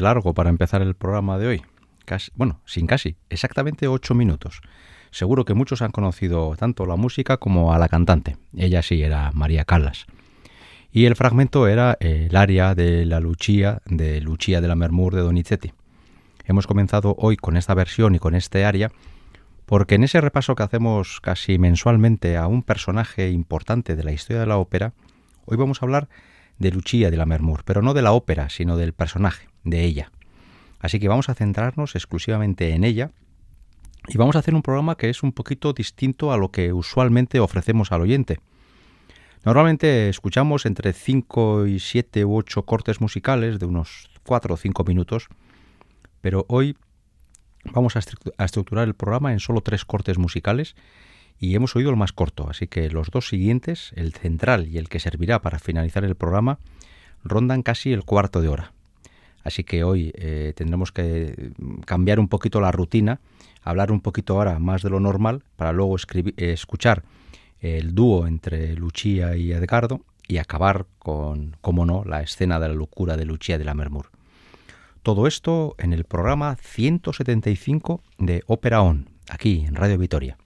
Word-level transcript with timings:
largo 0.00 0.34
para 0.34 0.50
empezar 0.50 0.82
el 0.82 0.94
programa 0.94 1.38
de 1.38 1.46
hoy. 1.46 1.62
Bueno, 2.34 2.60
sin 2.64 2.86
casi, 2.86 3.16
exactamente 3.28 3.86
ocho 3.86 4.14
minutos. 4.14 4.60
Seguro 5.10 5.44
que 5.44 5.54
muchos 5.54 5.82
han 5.82 5.92
conocido 5.92 6.56
tanto 6.56 6.86
la 6.86 6.96
música 6.96 7.36
como 7.36 7.72
a 7.72 7.78
la 7.78 7.88
cantante. 7.88 8.36
Ella 8.56 8.82
sí 8.82 9.02
era 9.02 9.30
María 9.32 9.64
Callas. 9.64 10.06
Y 10.92 11.04
el 11.04 11.14
fragmento 11.14 11.68
era 11.68 11.96
el 12.00 12.34
aria 12.34 12.74
de 12.74 13.06
la 13.06 13.20
Lucia, 13.20 13.80
de 13.86 14.20
Lucia 14.20 14.60
de 14.60 14.68
la 14.68 14.74
Mermur 14.74 15.14
de 15.14 15.22
Donizetti. 15.22 15.72
Hemos 16.44 16.66
comenzado 16.66 17.14
hoy 17.18 17.36
con 17.36 17.56
esta 17.56 17.74
versión 17.74 18.16
y 18.16 18.18
con 18.18 18.34
este 18.34 18.64
aria 18.64 18.90
porque 19.70 19.94
en 19.94 20.02
ese 20.02 20.20
repaso 20.20 20.56
que 20.56 20.64
hacemos 20.64 21.20
casi 21.20 21.56
mensualmente 21.56 22.36
a 22.36 22.48
un 22.48 22.64
personaje 22.64 23.30
importante 23.30 23.94
de 23.94 24.02
la 24.02 24.10
historia 24.10 24.40
de 24.40 24.48
la 24.48 24.56
ópera, 24.56 24.94
hoy 25.44 25.56
vamos 25.56 25.80
a 25.80 25.86
hablar 25.86 26.08
de 26.60 26.70
Lucia 26.70 27.10
de 27.10 27.16
la 27.16 27.26
Mermur, 27.26 27.64
pero 27.64 27.82
no 27.82 27.94
de 27.94 28.02
la 28.02 28.12
ópera, 28.12 28.48
sino 28.50 28.76
del 28.76 28.92
personaje 28.92 29.48
de 29.64 29.82
ella. 29.84 30.12
Así 30.78 31.00
que 31.00 31.08
vamos 31.08 31.28
a 31.28 31.34
centrarnos 31.34 31.96
exclusivamente 31.96 32.70
en 32.74 32.84
ella 32.84 33.10
y 34.06 34.16
vamos 34.16 34.36
a 34.36 34.38
hacer 34.38 34.54
un 34.54 34.62
programa 34.62 34.96
que 34.96 35.10
es 35.10 35.22
un 35.22 35.32
poquito 35.32 35.72
distinto 35.72 36.32
a 36.32 36.36
lo 36.36 36.50
que 36.50 36.72
usualmente 36.72 37.40
ofrecemos 37.40 37.90
al 37.92 38.02
oyente. 38.02 38.38
Normalmente 39.44 40.08
escuchamos 40.10 40.66
entre 40.66 40.92
5 40.92 41.66
y 41.66 41.80
7 41.80 42.24
u 42.24 42.36
8 42.36 42.62
cortes 42.64 43.00
musicales 43.00 43.58
de 43.58 43.66
unos 43.66 44.10
4 44.24 44.54
o 44.54 44.56
5 44.56 44.84
minutos, 44.84 45.28
pero 46.20 46.44
hoy 46.48 46.76
vamos 47.64 47.96
a 47.96 48.44
estructurar 48.44 48.86
el 48.86 48.94
programa 48.94 49.32
en 49.32 49.40
solo 49.40 49.62
tres 49.62 49.84
cortes 49.84 50.18
musicales 50.18 50.76
y 51.40 51.54
hemos 51.54 51.74
oído 51.74 51.88
el 51.88 51.96
más 51.96 52.12
corto, 52.12 52.48
así 52.50 52.66
que 52.66 52.90
los 52.90 53.10
dos 53.10 53.26
siguientes, 53.26 53.92
el 53.96 54.12
central 54.12 54.68
y 54.68 54.76
el 54.76 54.90
que 54.90 55.00
servirá 55.00 55.40
para 55.40 55.58
finalizar 55.58 56.04
el 56.04 56.14
programa, 56.14 56.58
rondan 57.24 57.62
casi 57.62 57.92
el 57.92 58.04
cuarto 58.04 58.42
de 58.42 58.48
hora. 58.48 58.72
Así 59.42 59.64
que 59.64 59.82
hoy 59.82 60.12
eh, 60.16 60.52
tendremos 60.54 60.92
que 60.92 61.52
cambiar 61.86 62.20
un 62.20 62.28
poquito 62.28 62.60
la 62.60 62.72
rutina, 62.72 63.20
hablar 63.62 63.90
un 63.90 64.02
poquito 64.02 64.36
ahora 64.36 64.58
más 64.58 64.82
de 64.82 64.90
lo 64.90 65.00
normal, 65.00 65.42
para 65.56 65.72
luego 65.72 65.96
escuchar 66.36 67.04
el 67.60 67.94
dúo 67.94 68.26
entre 68.26 68.74
Lucia 68.74 69.34
y 69.34 69.52
Edgardo 69.52 70.02
y 70.28 70.36
acabar 70.36 70.86
con, 70.98 71.56
como 71.62 71.86
no, 71.86 72.04
la 72.04 72.20
escena 72.20 72.60
de 72.60 72.68
la 72.68 72.74
locura 72.74 73.16
de 73.16 73.24
Lucia 73.24 73.56
de 73.56 73.64
la 73.64 73.74
Mermur. 73.74 74.10
Todo 75.02 75.26
esto 75.26 75.74
en 75.78 75.94
el 75.94 76.04
programa 76.04 76.56
175 76.56 78.02
de 78.18 78.42
Ópera 78.46 78.82
On, 78.82 79.08
aquí 79.30 79.64
en 79.66 79.74
Radio 79.74 79.96
Vitoria. 79.96 80.36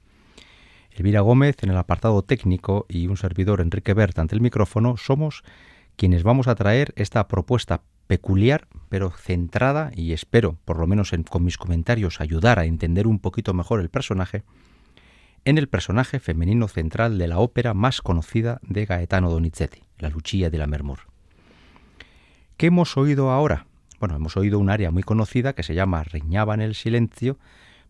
Elvira 0.95 1.23
Gómez 1.23 1.57
en 1.63 1.71
el 1.71 1.77
apartado 1.77 2.23
técnico 2.23 2.87
y 2.89 3.09
un 3.09 3.17
servidor 3.17 3.61
Enrique 3.61 3.95
Bert 3.95 4.17
ante 4.21 4.37
el 4.37 4.41
micrófono 4.41 4.97
somos 4.97 5.43
quienes 5.97 6.23
vamos 6.23 6.47
a 6.47 6.55
traer 6.55 6.93
esta 6.95 7.27
propuesta 7.27 7.83
peculiar, 8.07 8.69
pero 8.91 9.11
centrada, 9.11 9.91
y 9.97 10.13
espero, 10.13 10.57
por 10.65 10.79
lo 10.79 10.87
menos 10.87 11.11
con 11.29 11.43
mis 11.43 11.59
comentarios, 11.59 12.21
ayudar 12.21 12.61
a 12.61 12.65
entender 12.65 13.09
un 13.09 13.19
poquito 13.19 13.55
mejor 13.55 13.81
el 13.81 13.89
personaje, 13.89 14.45
en 15.45 15.59
el 15.59 15.69
personaje 15.69 16.21
femenino 16.21 16.69
central 16.69 17.19
de 17.19 17.27
la 17.27 17.39
ópera 17.39 17.75
más 17.75 18.01
conocida 18.01 18.61
de 18.63 18.87
Gaetano 18.87 19.31
Donizetti, 19.31 19.83
la 19.99 20.11
Lucia 20.11 20.49
de 20.49 20.59
la 20.59 20.69
Mermur. 20.69 21.01
¿Qué 22.57 22.67
hemos 22.67 22.97
oído 22.97 23.31
ahora? 23.31 23.67
Bueno, 23.99 24.15
hemos 24.15 24.37
oído 24.37 24.61
un 24.61 24.71
área 24.71 24.93
muy 24.93 25.03
conocida 25.03 25.55
que 25.55 25.65
se 25.65 25.75
llama 25.75 26.05
Reñaba 26.05 26.55
en 26.55 26.61
el 26.61 26.77
silencio, 26.77 27.37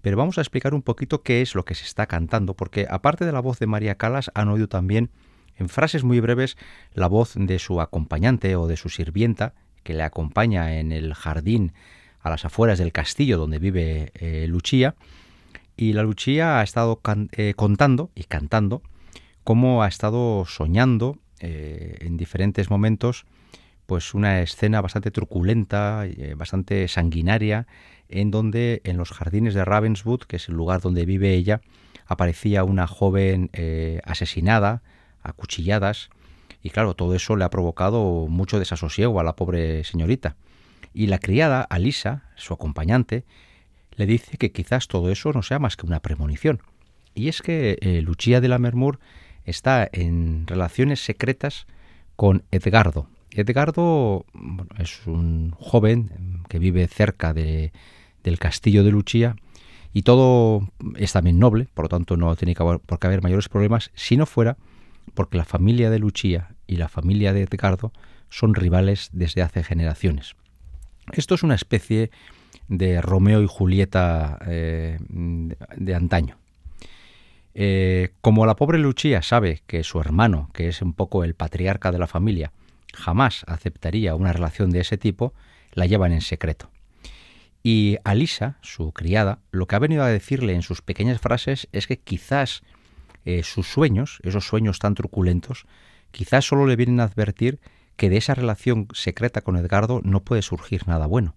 pero 0.05 0.19
vamos 0.19 0.37
a 0.37 0.43
explicar 0.43 0.75
un 0.75 0.83
poquito 0.83 1.23
qué 1.23 1.41
es 1.41 1.55
lo 1.55 1.65
que 1.65 1.75
se 1.75 1.87
está 1.87 2.05
cantando, 2.05 2.53
porque 2.53 2.87
aparte 2.91 3.25
de 3.25 3.33
la 3.33 3.41
voz 3.41 3.59
de 3.59 3.67
María 3.67 3.95
Calas, 3.95 4.31
han 4.35 4.49
oído 4.49 4.69
también, 4.69 5.09
en 5.57 5.71
frases 5.71 6.05
muy 6.05 6.21
breves, 6.21 6.59
la 6.93 7.07
voz 7.07 7.33
de 7.37 7.59
su 7.59 7.81
acompañante 7.81 8.55
o 8.55 8.67
de 8.67 8.77
su 8.77 8.91
sirvienta, 8.91 9.55
que 9.83 9.95
le 9.95 10.03
acompaña 10.03 10.79
en 10.79 10.93
el 10.93 11.15
jardín 11.15 11.73
a 12.21 12.29
las 12.29 12.45
afueras 12.45 12.79
del 12.79 12.93
castillo 12.93 13.39
donde 13.39 13.59
vive 13.59 14.13
eh, 14.17 14.45
Lucia. 14.47 14.95
Y 15.75 15.95
la 15.95 16.03
Lucia 16.03 16.61
ha 16.61 16.63
estado 16.63 17.01
eh, 17.33 17.55
contando 17.57 18.11
y 18.15 18.25
cantando 18.25 18.83
cómo 19.43 19.83
ha 19.83 19.89
estado 19.89 20.45
soñando 20.45 21.17
eh, 21.41 21.97
en 22.01 22.19
diferentes 22.19 22.69
momentos 22.69 23.25
pues 23.87 24.15
una 24.15 24.41
escena 24.43 24.81
bastante 24.81 25.11
truculenta, 25.11 26.05
bastante 26.37 26.89
sanguinaria, 26.89 27.67
en 28.09 28.31
donde 28.31 28.81
en 28.85 28.97
los 28.97 29.11
jardines 29.11 29.55
de 29.55 29.65
Ravenswood, 29.65 30.21
que 30.21 30.37
es 30.37 30.49
el 30.49 30.55
lugar 30.55 30.81
donde 30.81 31.05
vive 31.05 31.35
ella, 31.35 31.61
aparecía 32.07 32.65
una 32.65 32.87
joven 32.87 33.51
asesinada, 34.05 34.83
a 35.23 35.33
cuchilladas, 35.33 36.11
y 36.65 36.71
claro, 36.71 36.95
todo 36.95 37.15
eso 37.15 37.37
le 37.37 37.45
ha 37.45 37.51
provocado 37.51 38.27
mucho 38.27 38.59
desasosiego 38.59 39.21
a 39.21 39.25
la 39.25 39.37
pobre 39.37 39.85
señorita. 39.85 40.37
Y 40.95 41.09
la 41.09 41.19
criada, 41.19 41.61
Alisa, 41.63 42.23
su 42.37 42.55
acompañante, 42.55 43.25
le 43.97 44.07
dice 44.07 44.39
que 44.39 44.51
quizás 44.51 44.89
todo 44.89 45.11
eso 45.11 45.33
no 45.33 45.43
sea 45.43 45.59
más 45.59 45.77
que 45.77 45.87
una 45.87 46.01
premonición. 46.01 46.63
Y 47.15 47.29
es 47.29 47.43
que 47.43 47.77
eh, 47.81 48.41
de 48.41 48.49
la 48.49 48.59
Mermur 48.59 48.99
está 49.45 49.89
en 49.93 50.47
relaciones 50.47 51.05
secretas 51.05 51.67
con 52.17 52.45
Edgardo. 52.51 53.09
Edgardo 53.35 54.25
es 54.79 55.07
un 55.07 55.53
joven 55.59 56.43
que 56.49 56.59
vive 56.59 56.87
cerca 56.87 57.35
de, 57.35 57.73
del 58.23 58.39
castillo 58.39 58.85
de 58.85 58.91
Lucia 58.91 59.37
y 59.93 60.03
todo 60.03 60.69
es 60.97 61.13
también 61.13 61.39
noble, 61.39 61.69
por 61.75 61.87
lo 61.87 61.89
tanto 61.89 62.17
no 62.17 62.35
tiene 62.37 62.55
que 62.55 62.65
por 62.65 62.99
qué 62.99 63.07
haber 63.07 63.23
mayores 63.23 63.49
problemas 63.49 63.91
si 63.95 64.17
no 64.17 64.27
fuera 64.27 64.57
porque 65.15 65.37
la 65.37 65.45
familia 65.45 65.91
de 65.91 65.99
Lucia 65.99 66.55
y 66.67 66.77
la 66.77 66.89
familia 66.89 67.33
de 67.33 67.43
Edgardo 67.43 67.93
son 68.31 68.55
rivales 68.55 69.11
desde 69.13 69.43
hace 69.43 69.63
generaciones. 69.63 70.35
Esto 71.13 71.35
es 71.35 71.43
una 71.43 71.55
especie 71.55 72.11
de 72.69 73.01
Romeo 73.01 73.43
y 73.43 73.47
Julieta 73.47 74.39
eh, 74.47 74.99
de, 75.09 75.95
antaño. 75.95 76.37
Eh, 77.55 78.11
como 78.21 78.47
la 78.47 78.57
pobre 78.57 78.79
Lucia 78.79 79.23
sabe 79.23 79.63
que 79.67 79.85
su 79.85 80.01
hermano, 80.01 80.51
que 80.55 80.69
es 80.69 80.83
un 80.83 80.95
poco 80.95 81.25
el 81.25 81.35
patriarca 81.35 81.93
de 81.93 81.99
la 81.99 82.07
familia, 82.07 82.53
jamás 82.95 83.45
aceptaría 83.47 84.15
una 84.15 84.33
relación 84.33 84.71
de 84.71 84.81
ese 84.81 84.99
tipo, 84.99 85.35
la 85.73 85.87
llevan 85.87 86.13
en 86.13 86.21
secreto. 86.21 86.71
Y 87.63 87.97
Alisa, 88.05 88.59
su 88.61 88.93
criada, 88.93 89.41
lo 89.51 89.67
que 89.67 89.77
ha 89.77 89.79
venido 89.79 90.03
a 90.03 90.09
decirle 90.09 90.55
en 90.55 90.63
sus 90.63 90.83
pequeñas 90.83 91.21
frases 91.21 91.69
es 91.73 91.87
que 91.87 91.99
quizás 91.99 92.63
eh, 93.25 93.43
sus 93.43 93.67
sueños, 93.67 94.19
esos 94.23 94.47
sueños 94.47 94.79
tan 94.79 94.95
truculentos, 94.95 95.67
quizás 96.11 96.45
solo 96.45 96.67
le 96.67 96.77
vienen 96.77 97.01
a 97.01 97.05
advertir 97.05 97.61
que 97.97 98.11
de 98.11 98.19
esa 98.19 98.35
relación 98.35 98.89
secreta 98.93 99.41
con 99.41 99.57
Edgardo 99.57 100.01
no 100.05 100.21
puede 100.25 100.43
surgir 100.43 100.87
nada 100.87 101.07
bueno. 101.07 101.35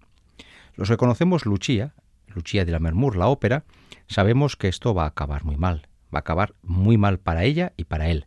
Los 0.74 0.88
que 0.88 0.96
conocemos 0.96 1.46
Lucia, 1.46 1.94
Lucia 2.26 2.64
de 2.64 2.72
la 2.72 2.78
Mermur, 2.78 3.16
la 3.16 3.28
ópera, 3.28 3.64
sabemos 4.06 4.56
que 4.56 4.68
esto 4.68 4.94
va 4.94 5.04
a 5.04 5.08
acabar 5.08 5.44
muy 5.44 5.56
mal, 5.56 5.88
va 6.14 6.18
a 6.18 6.20
acabar 6.20 6.54
muy 6.62 6.98
mal 6.98 7.18
para 7.18 7.44
ella 7.44 7.72
y 7.76 7.84
para 7.84 8.08
él. 8.08 8.26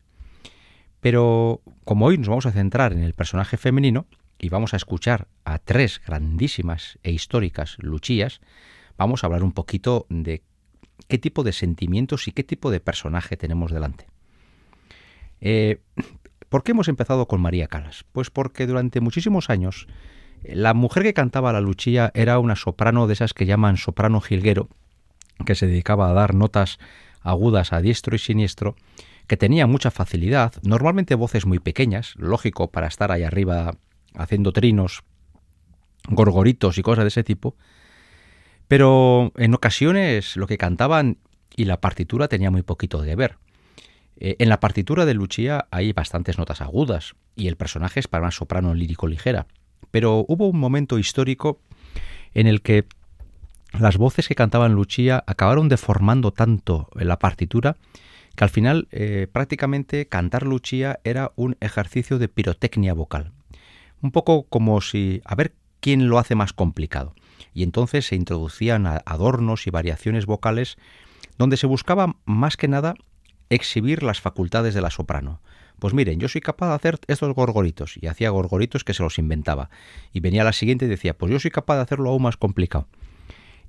Pero 1.01 1.62
como 1.84 2.05
hoy 2.05 2.17
nos 2.17 2.29
vamos 2.29 2.46
a 2.46 2.51
centrar 2.51 2.93
en 2.93 3.03
el 3.03 3.13
personaje 3.13 3.58
femenino 3.58 4.05
y 4.39 4.50
vamos 4.50 4.74
a 4.74 4.77
escuchar 4.77 5.27
a 5.43 5.58
tres 5.60 6.01
grandísimas 6.05 7.00
e 7.03 7.12
históricas 7.12 7.77
Luchías, 7.79 8.39
vamos 8.98 9.24
a 9.24 9.27
hablar 9.27 9.43
un 9.43 9.51
poquito 9.51 10.05
de 10.10 10.43
qué 11.08 11.17
tipo 11.17 11.43
de 11.43 11.51
sentimientos 11.51 12.27
y 12.27 12.31
qué 12.31 12.43
tipo 12.43 12.72
de 12.72 12.79
personaje 12.79 13.36
tenemos 13.36 13.72
delante. 13.72 14.08
Eh, 15.41 15.81
¿Por 16.50 16.63
qué 16.63 16.72
hemos 16.72 16.88
empezado 16.88 17.27
con 17.27 17.41
María 17.41 17.67
Calas? 17.67 18.05
Pues 18.12 18.29
porque 18.29 18.67
durante 18.67 19.01
muchísimos 19.01 19.50
años 19.50 19.88
La 20.43 20.74
mujer 20.74 21.03
que 21.03 21.13
cantaba 21.13 21.53
la 21.53 21.62
Luchía 21.62 22.12
era 22.13 22.39
una 22.39 22.55
soprano 22.55 23.08
de 23.08 23.13
esas 23.13 23.34
que 23.34 23.46
llaman 23.46 23.77
soprano 23.77 24.22
jilguero, 24.22 24.70
que 25.46 25.55
se 25.55 25.67
dedicaba 25.67 26.10
a 26.10 26.13
dar 26.13 26.34
notas 26.34 26.79
agudas 27.22 27.74
a 27.74 27.81
diestro 27.81 28.15
y 28.15 28.20
siniestro, 28.20 28.75
que 29.31 29.38
tenía 29.38 29.65
mucha 29.65 29.91
facilidad, 29.91 30.55
normalmente 30.61 31.15
voces 31.15 31.45
muy 31.45 31.59
pequeñas, 31.59 32.15
lógico 32.17 32.69
para 32.69 32.88
estar 32.88 33.13
ahí 33.13 33.23
arriba 33.23 33.77
haciendo 34.13 34.51
trinos, 34.51 35.03
gorgoritos 36.09 36.77
y 36.77 36.81
cosas 36.81 37.05
de 37.05 37.07
ese 37.07 37.23
tipo, 37.23 37.55
pero 38.67 39.31
en 39.38 39.53
ocasiones 39.53 40.35
lo 40.35 40.47
que 40.47 40.57
cantaban 40.57 41.17
y 41.55 41.63
la 41.63 41.79
partitura 41.79 42.27
tenía 42.27 42.51
muy 42.51 42.61
poquito 42.61 43.01
de 43.01 43.15
ver. 43.15 43.38
Eh, 44.17 44.35
en 44.39 44.50
la 44.50 44.59
partitura 44.59 45.05
de 45.05 45.13
Lucia 45.13 45.65
hay 45.71 45.93
bastantes 45.93 46.38
notas 46.38 46.59
agudas 46.59 47.13
y 47.38 47.47
el 47.47 47.55
personaje 47.55 48.01
es 48.01 48.09
para 48.09 48.23
una 48.23 48.31
soprano 48.31 48.73
lírico 48.73 49.07
ligera, 49.07 49.47
pero 49.91 50.25
hubo 50.27 50.50
un 50.50 50.59
momento 50.59 51.00
histórico 51.00 51.61
en 52.33 52.47
el 52.47 52.61
que 52.61 52.83
las 53.79 53.95
voces 53.95 54.27
que 54.27 54.35
cantaban 54.35 54.73
Lucia 54.73 55.23
acabaron 55.25 55.69
deformando 55.69 56.31
tanto 56.33 56.89
la 56.95 57.17
partitura 57.17 57.77
que 58.35 58.43
al 58.43 58.50
final 58.50 58.88
eh, 58.91 59.27
prácticamente 59.31 60.07
cantar 60.07 60.45
Lucia 60.45 61.00
era 61.03 61.31
un 61.35 61.57
ejercicio 61.59 62.19
de 62.19 62.27
pirotecnia 62.27 62.93
vocal. 62.93 63.31
Un 64.01 64.11
poco 64.11 64.43
como 64.43 64.81
si 64.81 65.21
a 65.25 65.35
ver 65.35 65.53
quién 65.79 66.09
lo 66.09 66.17
hace 66.17 66.35
más 66.35 66.53
complicado. 66.53 67.13
Y 67.53 67.63
entonces 67.63 68.05
se 68.05 68.15
introducían 68.15 68.88
adornos 68.88 69.67
y 69.67 69.71
variaciones 69.71 70.25
vocales 70.25 70.77
donde 71.38 71.57
se 71.57 71.67
buscaba 71.67 72.15
más 72.25 72.55
que 72.55 72.67
nada 72.67 72.95
exhibir 73.50 74.03
las 74.03 74.21
facultades 74.21 74.73
de 74.73 74.81
la 74.81 74.89
soprano. 74.89 75.41
Pues 75.79 75.93
miren, 75.93 76.19
yo 76.19 76.27
soy 76.27 76.41
capaz 76.41 76.69
de 76.69 76.75
hacer 76.75 77.00
estos 77.07 77.33
gorgoritos, 77.33 77.97
y 78.00 78.07
hacía 78.07 78.29
gorgoritos 78.29 78.83
que 78.83 78.93
se 78.93 79.03
los 79.03 79.17
inventaba. 79.17 79.69
Y 80.13 80.19
venía 80.19 80.43
la 80.43 80.53
siguiente 80.53 80.85
y 80.85 80.88
decía, 80.88 81.17
pues 81.17 81.31
yo 81.31 81.39
soy 81.39 81.51
capaz 81.51 81.75
de 81.75 81.81
hacerlo 81.81 82.11
aún 82.11 82.21
más 82.21 82.38
complicado. 82.38 82.88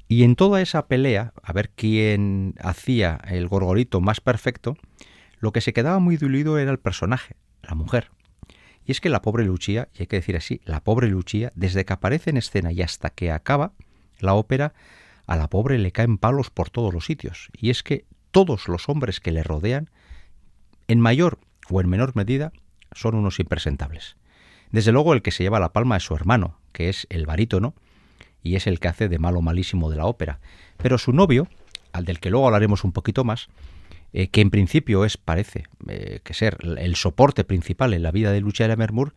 Y 0.09 0.25
en 0.25 0.37
toda 0.37 0.61
esa 0.61 0.87
pelea, 0.89 1.33
a 1.43 1.53
ver 1.53 1.71
quién 1.71 2.55
hacía 2.61 3.21
el 3.29 3.49
gorgorito 3.49 4.01
más 4.01 4.21
perfecto, 4.21 4.77
lo 5.39 5.53
que 5.53 5.61
se 5.61 5.73
quedaba 5.73 5.99
muy 5.99 6.17
diluido 6.17 6.59
era 6.59 6.71
el 6.71 6.79
personaje, 6.79 7.37
la 7.63 7.75
mujer. 7.75 8.11
Y 8.85 8.93
es 8.93 9.01
que 9.01 9.09
la 9.09 9.23
pobre 9.23 9.45
Lucia, 9.45 9.89
y 9.95 10.03
hay 10.03 10.07
que 10.07 10.17
decir 10.17 10.37
así, 10.37 10.61
la 10.65 10.83
pobre 10.83 11.09
Lucia, 11.09 11.53
desde 11.55 11.85
que 11.85 11.93
aparece 11.93 12.31
en 12.31 12.37
escena 12.37 12.73
y 12.73 12.83
hasta 12.83 13.11
que 13.11 13.31
acaba 13.31 13.73
la 14.19 14.35
ópera, 14.35 14.75
a 15.27 15.37
la 15.37 15.49
pobre 15.49 15.79
le 15.79 15.93
caen 15.93 16.19
palos 16.19 16.51
por 16.51 16.71
todos 16.71 16.93
los 16.93 17.07
sitios. 17.07 17.49
Y 17.57 17.71
es 17.71 17.83
que 17.83 18.05
todos 18.31 18.69
los 18.69 18.89
hombres 18.89 19.21
que 19.21 19.33
le 19.33 19.43
rodean, 19.43 19.91
en 20.89 21.01
mayor 21.01 21.39
o 21.71 21.81
en 21.81 21.89
menor 21.89 22.17
medida, 22.17 22.53
son 22.93 23.15
unos 23.15 23.41
impresentables. 23.41 24.17
Desde 24.71 24.93
luego 24.93 25.13
el 25.13 25.23
que 25.23 25.31
se 25.31 25.43
lleva 25.43 25.61
la 25.61 25.73
palma 25.73 25.97
es 25.97 26.03
su 26.03 26.15
hermano, 26.15 26.59
que 26.73 26.89
es 26.89 27.07
el 27.11 27.27
barítono, 27.27 27.75
y 28.43 28.57
es 28.57 28.67
el 28.67 28.81
que 28.81 28.89
hace 28.89 29.09
de 29.09 29.19
malo 29.19 29.41
malísimo 29.41 29.91
de 29.91 29.97
la 29.97 30.07
ópera. 30.07 30.41
Pero 30.77 30.99
su 30.99 31.13
novio, 31.13 31.49
al 31.93 32.05
del 32.05 32.21
que 32.21 32.31
luego 32.31 32.47
hablaremos 32.47 32.85
un 32.85 32.93
poquito 32.93 33.25
más, 33.25 33.49
eh, 34.13 34.29
que 34.29 34.41
en 34.41 34.51
principio 34.51 35.05
es, 35.05 35.17
parece 35.17 35.65
eh, 35.89 36.21
que 36.23 36.35
ser 36.35 36.59
el 36.79 36.97
soporte 36.97 37.45
principal 37.45 37.95
en 37.95 38.03
la 38.03 38.11
vida 38.11 38.33
de 38.33 38.41
Lucia 38.41 38.75
Mermur, 38.77 39.15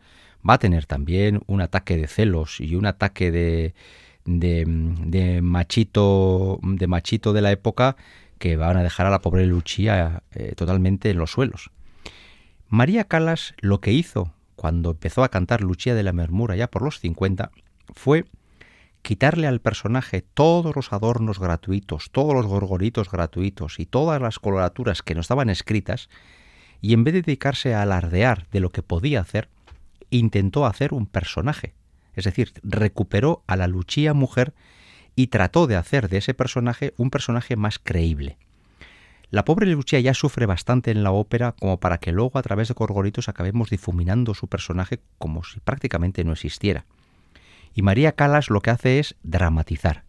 va 0.48 0.54
a 0.54 0.58
tener 0.58 0.86
también 0.86 1.42
un 1.46 1.60
ataque 1.60 1.96
de 1.96 2.06
celos 2.06 2.60
y 2.60 2.76
un 2.76 2.86
ataque 2.86 3.30
de, 3.30 3.74
de, 4.24 5.40
machito 5.42 6.60
de 6.62 6.86
machito 6.86 7.32
de 7.32 7.42
la 7.42 7.52
época 7.52 7.96
que 8.38 8.56
van 8.56 8.76
a 8.76 8.82
dejar 8.82 9.06
a 9.06 9.10
la 9.10 9.20
pobre 9.20 9.46
Lucia 9.46 10.22
eh, 10.32 10.54
totalmente 10.56 11.10
en 11.10 11.18
los 11.18 11.30
suelos. 11.30 11.70
María 12.68 13.04
Calas 13.04 13.54
lo 13.58 13.80
que 13.80 13.92
hizo 13.92 14.32
cuando 14.56 14.90
empezó 14.90 15.24
a 15.24 15.28
cantar 15.30 15.60
Lucia 15.60 15.94
de 15.94 16.02
la 16.02 16.12
Mermura 16.12 16.56
ya 16.56 16.68
por 16.68 16.82
los 16.82 17.00
50 17.00 17.50
fue 17.94 18.24
quitarle 19.06 19.46
al 19.46 19.60
personaje 19.60 20.20
todos 20.20 20.74
los 20.74 20.92
adornos 20.92 21.38
gratuitos, 21.38 22.10
todos 22.10 22.34
los 22.34 22.44
gorgoritos 22.44 23.08
gratuitos 23.08 23.78
y 23.78 23.86
todas 23.86 24.20
las 24.20 24.40
coloraturas 24.40 25.02
que 25.02 25.14
no 25.14 25.20
estaban 25.20 25.48
escritas, 25.48 26.08
y 26.80 26.92
en 26.92 27.04
vez 27.04 27.14
de 27.14 27.22
dedicarse 27.22 27.72
a 27.72 27.82
alardear 27.82 28.48
de 28.50 28.58
lo 28.58 28.72
que 28.72 28.82
podía 28.82 29.20
hacer, 29.20 29.48
intentó 30.10 30.66
hacer 30.66 30.92
un 30.92 31.06
personaje. 31.06 31.72
Es 32.14 32.24
decir, 32.24 32.52
recuperó 32.64 33.44
a 33.46 33.54
la 33.54 33.68
Luchía 33.68 34.12
mujer 34.12 34.54
y 35.14 35.28
trató 35.28 35.68
de 35.68 35.76
hacer 35.76 36.08
de 36.08 36.16
ese 36.16 36.34
personaje 36.34 36.92
un 36.96 37.10
personaje 37.10 37.54
más 37.54 37.78
creíble. 37.78 38.38
La 39.30 39.44
pobre 39.44 39.66
Luchía 39.66 40.00
ya 40.00 40.14
sufre 40.14 40.46
bastante 40.46 40.90
en 40.90 41.04
la 41.04 41.12
ópera 41.12 41.52
como 41.52 41.78
para 41.78 41.98
que 41.98 42.10
luego 42.10 42.40
a 42.40 42.42
través 42.42 42.66
de 42.66 42.74
Gorgoritos 42.74 43.28
acabemos 43.28 43.70
difuminando 43.70 44.34
su 44.34 44.48
personaje 44.48 44.98
como 45.16 45.44
si 45.44 45.60
prácticamente 45.60 46.24
no 46.24 46.32
existiera. 46.32 46.86
Y 47.76 47.82
María 47.82 48.12
Calas 48.12 48.48
lo 48.48 48.62
que 48.62 48.70
hace 48.70 48.98
es 48.98 49.16
dramatizar. 49.22 50.04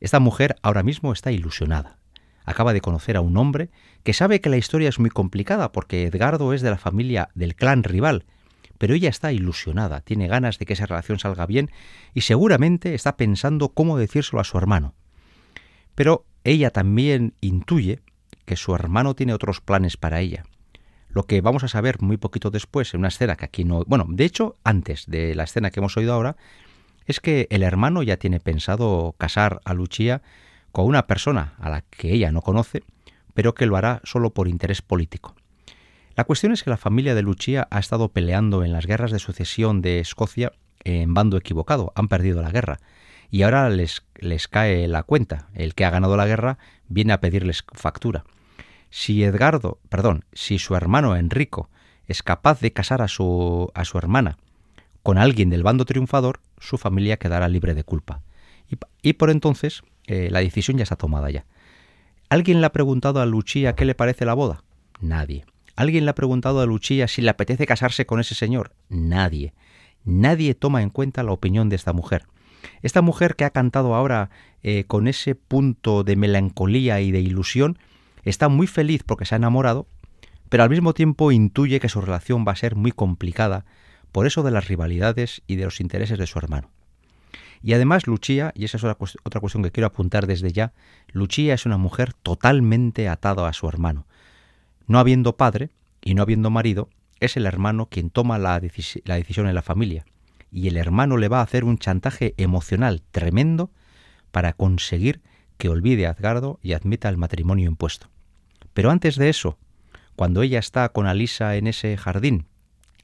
Esta 0.00 0.20
mujer 0.20 0.56
ahora 0.60 0.82
mismo 0.82 1.14
está 1.14 1.32
ilusionada. 1.32 1.96
Acaba 2.44 2.74
de 2.74 2.82
conocer 2.82 3.16
a 3.16 3.22
un 3.22 3.38
hombre 3.38 3.70
que 4.04 4.12
sabe 4.12 4.42
que 4.42 4.50
la 4.50 4.58
historia 4.58 4.90
es 4.90 4.98
muy 4.98 5.08
complicada 5.08 5.72
porque 5.72 6.04
Edgardo 6.04 6.52
es 6.52 6.60
de 6.60 6.68
la 6.68 6.76
familia 6.76 7.30
del 7.34 7.54
clan 7.54 7.84
rival, 7.84 8.26
pero 8.76 8.92
ella 8.92 9.08
está 9.08 9.32
ilusionada, 9.32 10.02
tiene 10.02 10.28
ganas 10.28 10.58
de 10.58 10.66
que 10.66 10.74
esa 10.74 10.84
relación 10.84 11.18
salga 11.18 11.46
bien 11.46 11.70
y 12.12 12.20
seguramente 12.20 12.94
está 12.94 13.16
pensando 13.16 13.70
cómo 13.70 13.96
decírselo 13.96 14.38
a 14.40 14.44
su 14.44 14.58
hermano. 14.58 14.94
Pero 15.94 16.26
ella 16.44 16.68
también 16.70 17.32
intuye 17.40 18.00
que 18.44 18.56
su 18.56 18.74
hermano 18.74 19.14
tiene 19.14 19.32
otros 19.32 19.62
planes 19.62 19.96
para 19.96 20.20
ella. 20.20 20.44
Lo 21.08 21.22
que 21.22 21.40
vamos 21.40 21.64
a 21.64 21.68
saber 21.68 22.02
muy 22.02 22.18
poquito 22.18 22.50
después, 22.50 22.92
en 22.92 23.00
una 23.00 23.08
escena 23.08 23.36
que 23.36 23.46
aquí 23.46 23.64
no... 23.64 23.84
Bueno, 23.86 24.04
de 24.06 24.24
hecho, 24.26 24.58
antes 24.64 25.06
de 25.06 25.34
la 25.34 25.44
escena 25.44 25.70
que 25.70 25.80
hemos 25.80 25.96
oído 25.96 26.12
ahora, 26.12 26.36
es 27.06 27.20
que 27.20 27.46
el 27.50 27.62
hermano 27.62 28.02
ya 28.02 28.16
tiene 28.16 28.40
pensado 28.40 29.14
casar 29.18 29.60
a 29.64 29.74
Lucia 29.74 30.22
con 30.72 30.86
una 30.86 31.06
persona 31.06 31.54
a 31.58 31.68
la 31.70 31.82
que 31.82 32.12
ella 32.12 32.32
no 32.32 32.42
conoce, 32.42 32.82
pero 33.34 33.54
que 33.54 33.66
lo 33.66 33.76
hará 33.76 34.00
solo 34.04 34.30
por 34.30 34.48
interés 34.48 34.82
político. 34.82 35.34
La 36.14 36.24
cuestión 36.24 36.52
es 36.52 36.62
que 36.62 36.70
la 36.70 36.76
familia 36.76 37.14
de 37.14 37.22
Lucia 37.22 37.66
ha 37.70 37.78
estado 37.78 38.08
peleando 38.10 38.64
en 38.64 38.72
las 38.72 38.86
guerras 38.86 39.10
de 39.10 39.18
sucesión 39.18 39.80
de 39.80 40.00
Escocia 40.00 40.52
en 40.84 41.14
bando 41.14 41.36
equivocado, 41.36 41.92
han 41.94 42.08
perdido 42.08 42.42
la 42.42 42.50
guerra, 42.50 42.78
y 43.30 43.42
ahora 43.42 43.70
les, 43.70 44.02
les 44.16 44.48
cae 44.48 44.88
la 44.88 45.02
cuenta. 45.02 45.48
El 45.54 45.74
que 45.74 45.84
ha 45.84 45.90
ganado 45.90 46.16
la 46.16 46.26
guerra 46.26 46.58
viene 46.88 47.12
a 47.12 47.20
pedirles 47.20 47.64
factura. 47.72 48.24
Si 48.90 49.22
Edgardo, 49.22 49.78
perdón, 49.88 50.24
si 50.32 50.58
su 50.58 50.74
hermano 50.74 51.14
Enrico 51.14 51.70
es 52.06 52.24
capaz 52.24 52.60
de 52.60 52.72
casar 52.72 53.02
a 53.02 53.08
su, 53.08 53.70
a 53.74 53.84
su 53.84 53.98
hermana 53.98 54.36
con 55.02 55.18
alguien 55.18 55.50
del 55.50 55.62
bando 55.62 55.84
triunfador, 55.84 56.40
su 56.58 56.78
familia 56.78 57.16
quedará 57.18 57.48
libre 57.48 57.74
de 57.74 57.84
culpa. 57.84 58.22
Y, 59.02 59.14
por 59.14 59.30
entonces 59.30 59.82
eh, 60.06 60.28
la 60.30 60.40
decisión 60.40 60.76
ya 60.76 60.84
está 60.84 60.96
tomada 60.96 61.30
ya. 61.30 61.44
¿Alguien 62.28 62.60
le 62.60 62.66
ha 62.66 62.72
preguntado 62.72 63.20
a 63.20 63.26
Lucia 63.26 63.74
qué 63.74 63.84
le 63.84 63.96
parece 63.96 64.24
la 64.24 64.34
boda? 64.34 64.62
Nadie. 65.00 65.44
¿Alguien 65.74 66.04
le 66.04 66.10
ha 66.10 66.14
preguntado 66.14 66.60
a 66.60 66.66
Lucia 66.66 67.08
si 67.08 67.22
le 67.22 67.30
apetece 67.30 67.66
casarse 67.66 68.06
con 68.06 68.20
ese 68.20 68.34
señor? 68.34 68.72
Nadie. 68.88 69.54
Nadie 70.04 70.54
toma 70.54 70.82
en 70.82 70.90
cuenta 70.90 71.22
la 71.22 71.32
opinión 71.32 71.68
de 71.68 71.76
esta 71.76 71.92
mujer. 71.92 72.26
Esta 72.82 73.02
mujer 73.02 73.34
que 73.34 73.44
ha 73.44 73.50
cantado 73.50 73.94
ahora 73.94 74.30
eh, 74.62 74.84
con 74.86 75.08
ese 75.08 75.34
punto 75.34 76.04
de 76.04 76.16
melancolía 76.16 77.00
y 77.00 77.10
de 77.10 77.20
ilusión, 77.20 77.78
está 78.24 78.48
muy 78.48 78.66
feliz 78.66 79.02
porque 79.04 79.24
se 79.24 79.34
ha 79.34 79.38
enamorado, 79.38 79.86
pero 80.48 80.62
al 80.62 80.70
mismo 80.70 80.92
tiempo 80.92 81.32
intuye 81.32 81.80
que 81.80 81.88
su 81.88 82.00
relación 82.00 82.44
va 82.46 82.52
a 82.52 82.56
ser 82.56 82.76
muy 82.76 82.92
complicada 82.92 83.64
por 84.12 84.26
eso 84.26 84.42
de 84.42 84.50
las 84.50 84.68
rivalidades 84.68 85.42
y 85.46 85.56
de 85.56 85.64
los 85.64 85.80
intereses 85.80 86.18
de 86.18 86.26
su 86.26 86.38
hermano. 86.38 86.70
Y 87.62 87.74
además 87.74 88.06
Lucia, 88.06 88.52
y 88.54 88.64
esa 88.64 88.78
es 88.78 88.84
otra 88.84 89.40
cuestión 89.40 89.62
que 89.62 89.70
quiero 89.70 89.86
apuntar 89.86 90.26
desde 90.26 90.52
ya, 90.52 90.72
Lucia 91.12 91.54
es 91.54 91.66
una 91.66 91.76
mujer 91.76 92.14
totalmente 92.14 93.08
atada 93.08 93.46
a 93.46 93.52
su 93.52 93.68
hermano. 93.68 94.06
No 94.86 94.98
habiendo 94.98 95.36
padre 95.36 95.70
y 96.00 96.14
no 96.14 96.22
habiendo 96.22 96.50
marido, 96.50 96.88
es 97.20 97.36
el 97.36 97.46
hermano 97.46 97.86
quien 97.86 98.10
toma 98.10 98.38
la, 98.38 98.60
la 99.04 99.14
decisión 99.16 99.46
en 99.46 99.54
la 99.54 99.62
familia, 99.62 100.06
y 100.50 100.68
el 100.68 100.76
hermano 100.78 101.18
le 101.18 101.28
va 101.28 101.40
a 101.40 101.42
hacer 101.44 101.64
un 101.64 101.78
chantaje 101.78 102.34
emocional 102.38 103.02
tremendo 103.10 103.70
para 104.30 104.54
conseguir 104.54 105.20
que 105.58 105.68
olvide 105.68 106.06
a 106.06 106.12
Edgardo 106.12 106.58
y 106.62 106.72
admita 106.72 107.08
el 107.10 107.18
matrimonio 107.18 107.68
impuesto. 107.68 108.08
Pero 108.72 108.90
antes 108.90 109.16
de 109.16 109.28
eso, 109.28 109.58
cuando 110.16 110.42
ella 110.42 110.58
está 110.58 110.88
con 110.88 111.06
Alisa 111.06 111.56
en 111.56 111.66
ese 111.66 111.96
jardín 111.96 112.46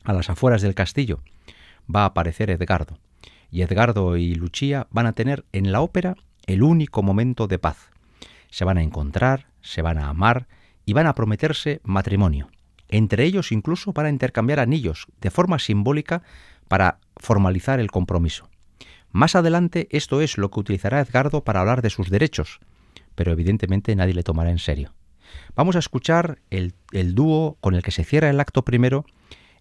a 0.06 0.12
las 0.12 0.30
afueras 0.30 0.62
del 0.62 0.74
castillo, 0.74 1.20
va 1.94 2.02
a 2.02 2.06
aparecer 2.06 2.50
Edgardo, 2.50 2.98
y 3.50 3.62
Edgardo 3.62 4.16
y 4.16 4.34
Lucia 4.34 4.86
van 4.90 5.06
a 5.06 5.12
tener 5.12 5.44
en 5.52 5.72
la 5.72 5.80
ópera 5.80 6.16
el 6.46 6.62
único 6.62 7.02
momento 7.02 7.46
de 7.46 7.58
paz. 7.58 7.90
Se 8.50 8.64
van 8.64 8.78
a 8.78 8.82
encontrar, 8.82 9.46
se 9.60 9.82
van 9.82 9.98
a 9.98 10.08
amar 10.08 10.46
y 10.84 10.92
van 10.92 11.06
a 11.06 11.14
prometerse 11.14 11.80
matrimonio. 11.82 12.48
Entre 12.88 13.24
ellos 13.24 13.50
incluso 13.50 13.92
van 13.92 14.06
a 14.06 14.10
intercambiar 14.10 14.60
anillos 14.60 15.06
de 15.20 15.30
forma 15.30 15.58
simbólica 15.58 16.22
para 16.68 16.98
formalizar 17.16 17.80
el 17.80 17.90
compromiso. 17.90 18.48
Más 19.10 19.34
adelante 19.34 19.88
esto 19.90 20.20
es 20.20 20.38
lo 20.38 20.50
que 20.50 20.60
utilizará 20.60 21.00
Edgardo 21.00 21.42
para 21.42 21.60
hablar 21.60 21.82
de 21.82 21.90
sus 21.90 22.10
derechos, 22.10 22.60
pero 23.14 23.32
evidentemente 23.32 23.96
nadie 23.96 24.14
le 24.14 24.22
tomará 24.22 24.50
en 24.50 24.58
serio. 24.58 24.92
Vamos 25.56 25.74
a 25.74 25.80
escuchar 25.80 26.38
el, 26.50 26.74
el 26.92 27.14
dúo 27.14 27.56
con 27.60 27.74
el 27.74 27.82
que 27.82 27.90
se 27.90 28.04
cierra 28.04 28.30
el 28.30 28.38
acto 28.38 28.64
primero 28.64 29.04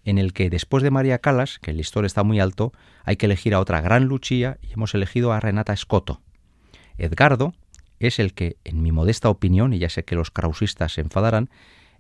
en 0.06 0.20
el 0.20 0.32
que 0.32 0.50
después 0.50 0.84
de 0.84 0.92
María 0.92 1.20
Calas, 1.20 1.60
que 1.60 1.72
el 1.72 1.78
listón 1.78 2.06
está 2.06 2.24
muy 2.24 2.40
alto, 2.40 2.72
hay 3.04 3.18
que 3.18 3.26
elegir 3.26 3.54
a 3.54 3.60
otra 3.60 3.82
gran 3.82 4.06
Lucia 4.06 4.58
y 4.62 4.74
hemos 4.74 4.94
elegido 4.94 5.34
a 5.34 5.40
Renata 5.40 5.74
Escoto. 5.74 6.22
Edgardo 6.98 7.54
es 8.00 8.20
el 8.20 8.34
que, 8.34 8.58
en 8.64 8.82
mi 8.82 8.92
modesta 8.92 9.30
opinión, 9.30 9.74
y 9.74 9.80
ya 9.80 9.90
sé 9.90 10.06
que 10.06 10.16
los 10.16 10.32
krausistas 10.32 10.94
se 10.94 11.02
enfadarán, 11.02 11.50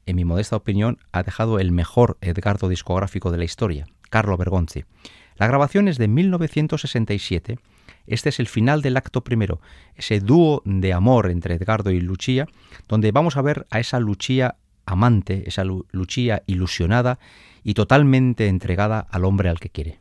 en 0.05 0.15
mi 0.15 0.23
modesta 0.23 0.55
opinión, 0.55 0.99
ha 1.11 1.23
dejado 1.23 1.59
el 1.59 1.71
mejor 1.71 2.17
Edgardo 2.21 2.69
discográfico 2.69 3.31
de 3.31 3.39
la 3.39 3.43
historia, 3.43 3.87
Carlo 4.11 4.37
Bergonzi. 4.37 4.85
La 5.35 5.47
grabación 5.47 5.87
es 5.87 5.97
de 5.97 6.07
1967. 6.07 7.57
Este 8.05 8.29
es 8.29 8.39
el 8.39 8.47
final 8.47 8.83
del 8.83 8.97
acto 8.97 9.23
primero, 9.23 9.61
ese 9.95 10.19
dúo 10.19 10.61
de 10.63 10.93
amor 10.93 11.31
entre 11.31 11.55
Edgardo 11.55 11.89
y 11.89 11.99
Lucia, 11.99 12.47
donde 12.87 13.11
vamos 13.11 13.35
a 13.35 13.41
ver 13.41 13.65
a 13.71 13.79
esa 13.79 13.99
Lucia 13.99 14.57
amante, 14.85 15.43
esa 15.47 15.63
Lucia 15.63 16.43
ilusionada 16.45 17.19
y 17.63 17.73
totalmente 17.73 18.47
entregada 18.47 18.99
al 18.99 19.25
hombre 19.25 19.49
al 19.49 19.59
que 19.59 19.69
quiere. 19.69 19.99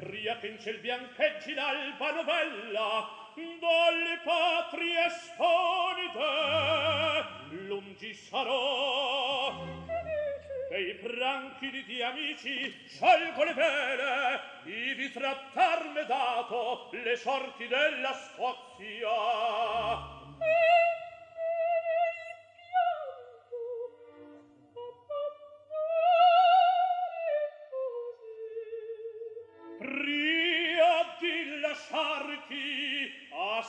ria 0.00 0.38
che 0.38 0.48
in 0.48 0.80
biancheggi 0.80 1.54
l'alba 1.54 2.10
novella 2.12 3.25
dalle 3.58 4.20
patrie 4.24 5.10
sponite, 5.10 6.24
lungi 7.66 8.14
sarò. 8.14 9.64
Che 10.68 10.78
i 10.78 10.94
franchi 10.94 11.84
di 11.84 12.02
amici 12.02 12.74
sciolgo 12.86 13.44
le 13.44 13.54
vele 13.54 14.40
ivi 14.64 15.12
trattarme 15.12 16.04
dato 16.06 16.88
le 16.90 17.16
sorti 17.16 17.68
della 17.68 18.12
Scozia 18.14 19.06
lasciarti 31.76 33.12
a 33.32 33.62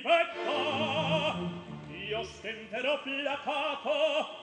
vetta 0.00 1.34
io 1.88 2.22
stenterò 2.22 3.00
placato 3.02 3.90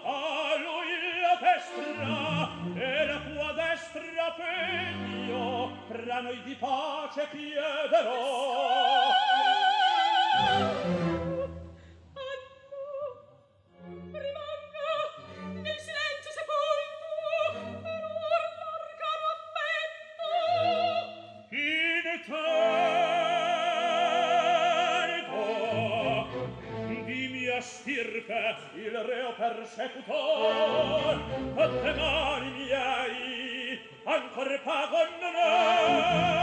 a 0.04 0.56
lui 0.58 1.22
la 1.22 1.40
destra 1.40 2.50
e 2.76 3.06
la 3.06 3.20
tua 3.22 3.54
destra 3.54 4.36
pegno 4.36 5.78
tra 5.88 6.20
noi 6.20 6.42
di 6.44 6.56
pace 6.56 7.28
chiederò 7.32 9.12
persecutor 29.62 31.18
con 31.56 31.72
te 31.84 31.94
mani 31.94 32.50
miei 32.58 33.80
ancor 34.06 34.60
pago 34.66 35.02
non 35.22 35.36
è 35.36 36.41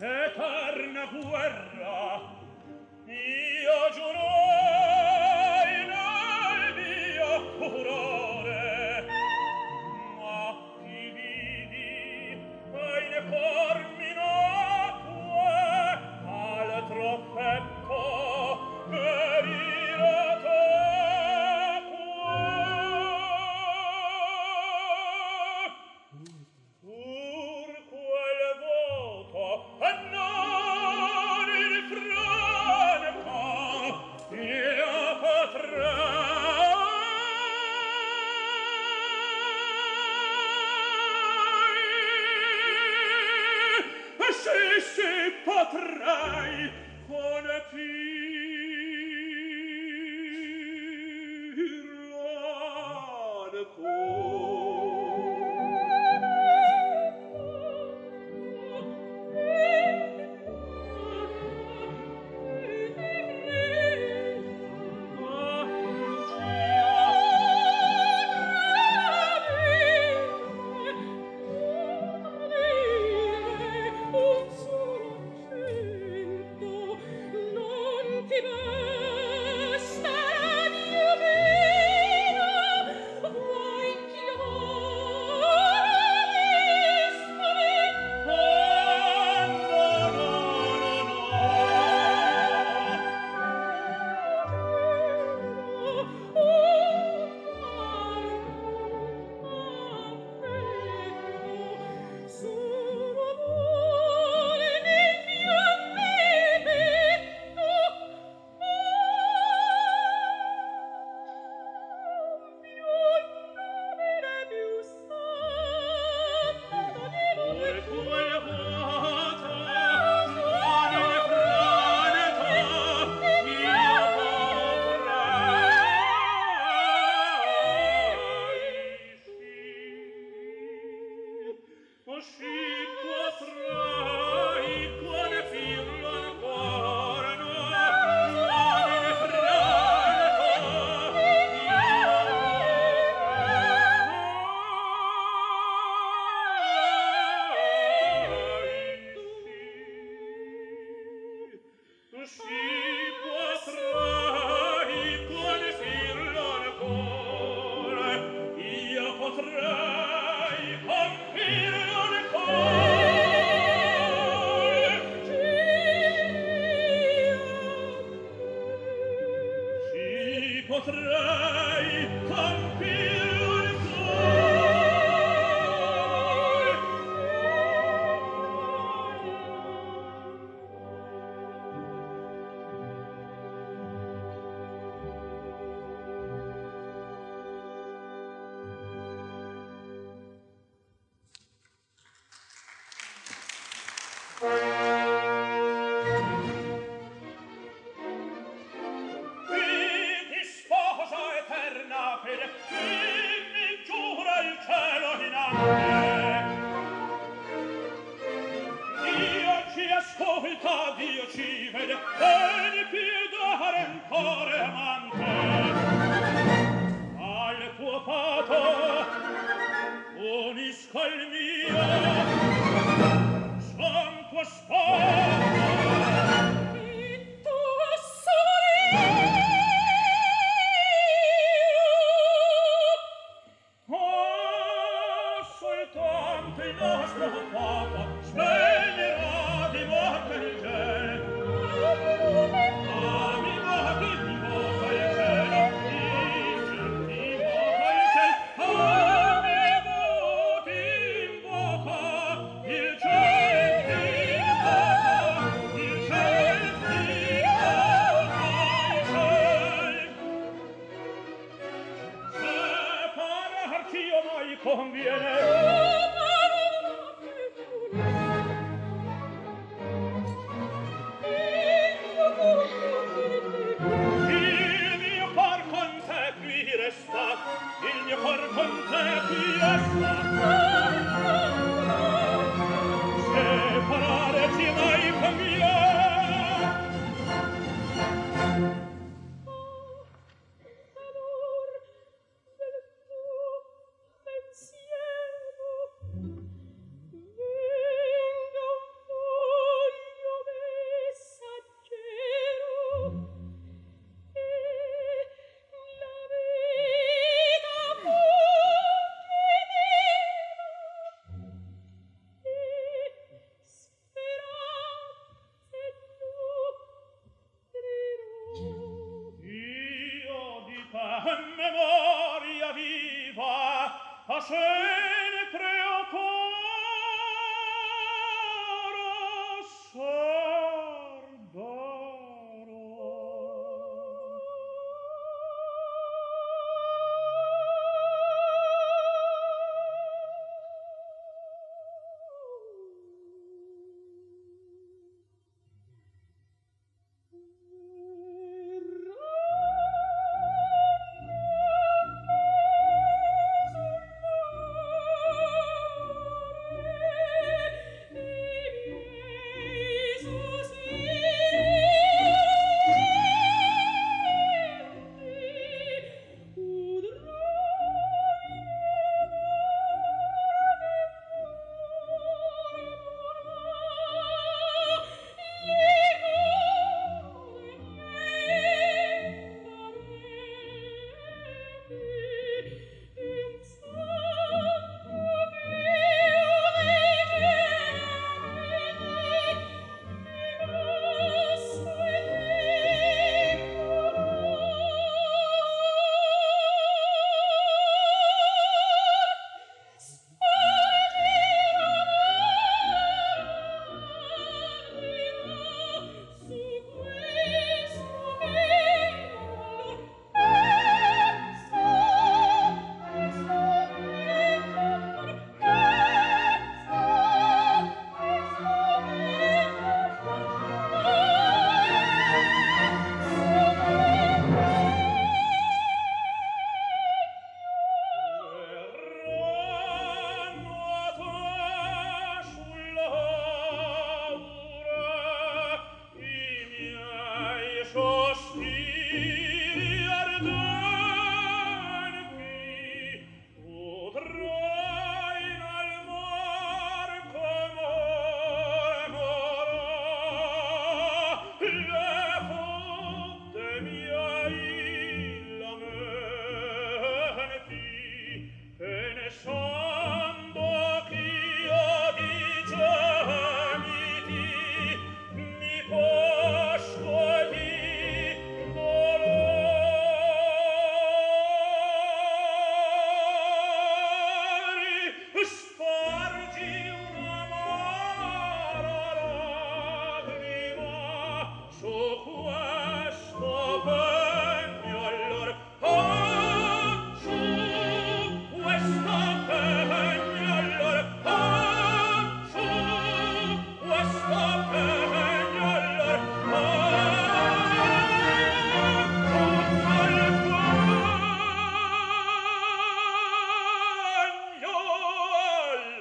eterna 0.00 1.06
guerra. 1.12 1.83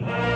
Bueno, 0.05 0.32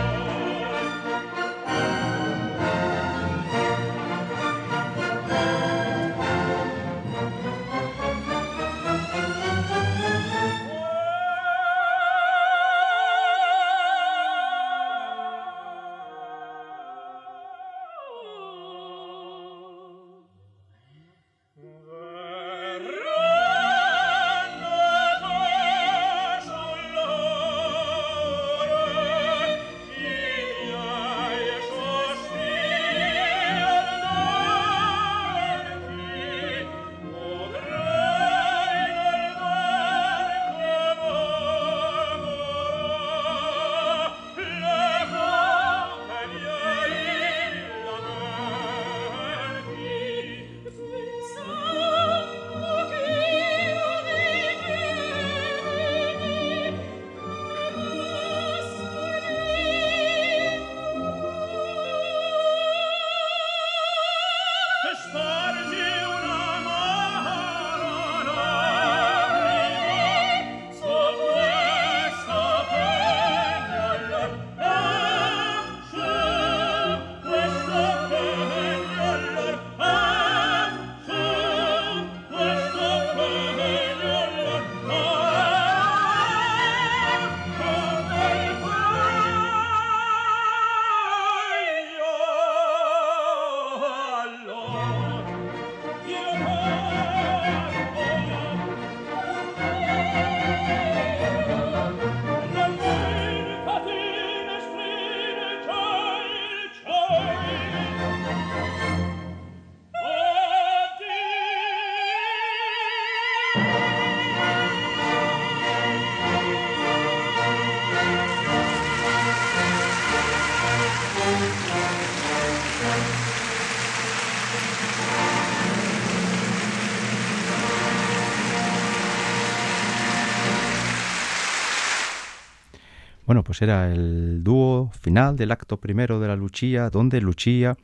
pues 133.58 133.68
era 133.68 133.92
el 133.92 134.44
dúo 134.44 134.92
final 135.00 135.34
del 135.34 135.50
acto 135.50 135.78
primero 135.78 136.20
de 136.20 136.28
la 136.28 136.36
Luchía, 136.36 136.90
donde 136.90 137.20
Luchía 137.20 137.76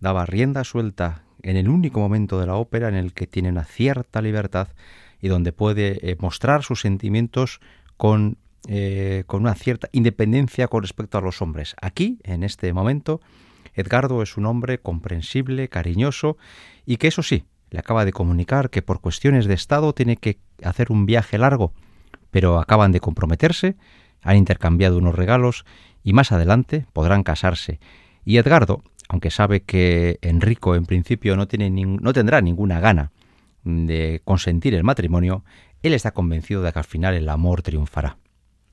daba 0.00 0.26
rienda 0.26 0.64
suelta 0.64 1.22
en 1.42 1.56
el 1.56 1.68
único 1.68 2.00
momento 2.00 2.40
de 2.40 2.46
la 2.46 2.56
ópera 2.56 2.88
en 2.88 2.96
el 2.96 3.12
que 3.12 3.28
tiene 3.28 3.48
una 3.48 3.62
cierta 3.62 4.20
libertad 4.20 4.68
y 5.20 5.28
donde 5.28 5.52
puede 5.52 6.10
eh, 6.10 6.16
mostrar 6.18 6.64
sus 6.64 6.80
sentimientos 6.80 7.60
con, 7.96 8.36
eh, 8.66 9.22
con 9.28 9.42
una 9.42 9.54
cierta 9.54 9.88
independencia 9.92 10.66
con 10.66 10.82
respecto 10.82 11.18
a 11.18 11.20
los 11.20 11.40
hombres. 11.40 11.76
Aquí, 11.80 12.18
en 12.24 12.42
este 12.42 12.72
momento, 12.72 13.20
Edgardo 13.74 14.22
es 14.22 14.36
un 14.36 14.46
hombre 14.46 14.78
comprensible, 14.78 15.68
cariñoso 15.68 16.36
y 16.84 16.96
que 16.96 17.06
eso 17.06 17.22
sí, 17.22 17.44
le 17.70 17.78
acaba 17.78 18.04
de 18.04 18.12
comunicar 18.12 18.70
que 18.70 18.82
por 18.82 19.00
cuestiones 19.00 19.46
de 19.46 19.54
Estado 19.54 19.92
tiene 19.92 20.16
que 20.16 20.40
hacer 20.64 20.90
un 20.90 21.06
viaje 21.06 21.38
largo, 21.38 21.72
pero 22.32 22.58
acaban 22.58 22.90
de 22.90 22.98
comprometerse 22.98 23.76
han 24.22 24.36
intercambiado 24.36 24.98
unos 24.98 25.14
regalos 25.14 25.64
y 26.02 26.12
más 26.12 26.32
adelante 26.32 26.86
podrán 26.92 27.22
casarse. 27.22 27.80
Y 28.24 28.36
Edgardo, 28.38 28.82
aunque 29.08 29.30
sabe 29.30 29.62
que 29.62 30.18
Enrico 30.22 30.74
en 30.74 30.86
principio 30.86 31.36
no, 31.36 31.48
tiene 31.48 31.70
no 31.70 32.12
tendrá 32.12 32.40
ninguna 32.40 32.80
gana 32.80 33.12
de 33.64 34.20
consentir 34.24 34.74
el 34.74 34.84
matrimonio, 34.84 35.44
él 35.82 35.94
está 35.94 36.12
convencido 36.12 36.62
de 36.62 36.72
que 36.72 36.78
al 36.78 36.84
final 36.84 37.14
el 37.14 37.28
amor 37.28 37.62
triunfará. 37.62 38.16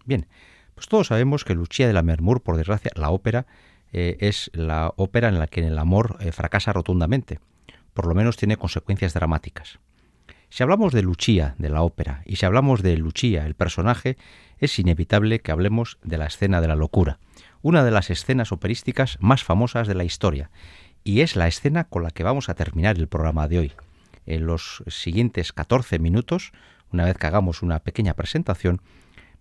Bien, 0.06 0.28
pues 0.76 0.88
todos 0.88 1.08
sabemos 1.08 1.44
que 1.44 1.56
Lucia 1.56 1.88
de 1.88 1.94
la 1.94 2.04
Mermur, 2.04 2.42
por 2.42 2.58
desgracia, 2.58 2.92
la 2.96 3.10
ópera, 3.10 3.48
eh, 3.92 4.18
es 4.20 4.52
la 4.54 4.94
ópera 4.96 5.28
en 5.28 5.40
la 5.40 5.48
que 5.48 5.66
el 5.66 5.78
amor 5.78 6.18
eh, 6.20 6.32
fracasa 6.32 6.74
rotundamente. 6.74 7.40
Por 7.94 8.08
lo 8.08 8.16
menos 8.16 8.38
tiene 8.38 8.58
consecuencias 8.58 9.14
dramáticas. 9.14 9.80
Si 10.52 10.64
hablamos 10.64 10.94
de 10.94 11.04
Lucia, 11.04 11.54
de 11.60 11.70
la 11.70 11.84
ópera, 11.84 12.24
y 12.26 12.38
si 12.38 12.46
hablamos 12.46 12.82
de 12.82 12.98
Lucia, 12.98 13.46
el 13.46 13.54
personaje, 13.54 14.18
es 14.58 14.80
inevitable 14.80 15.42
que 15.42 15.52
hablemos 15.52 16.00
de 16.04 16.18
la 16.18 16.26
escena 16.26 16.60
de 16.60 16.68
la 16.68 16.76
locura, 16.76 17.20
una 17.62 17.84
de 17.84 17.92
las 17.92 18.10
escenas 18.10 18.52
operísticas 18.52 19.18
más 19.22 19.44
famosas 19.44 19.88
de 19.88 19.94
la 19.94 20.04
historia, 20.04 20.50
y 21.04 21.22
es 21.22 21.36
la 21.36 21.48
escena 21.48 21.84
con 21.84 22.02
la 22.02 22.10
que 22.10 22.24
vamos 22.24 22.50
a 22.50 22.56
terminar 22.56 22.98
el 22.98 23.08
programa 23.08 23.48
de 23.48 23.60
hoy. 23.60 23.74
En 24.26 24.48
los 24.48 24.84
siguientes 24.88 25.54
14 25.54 26.00
minutos, 26.00 26.52
una 26.92 27.06
vez 27.06 27.18
que 27.18 27.28
hagamos 27.28 27.62
una 27.62 27.80
pequeña 27.80 28.16
presentación, 28.16 28.82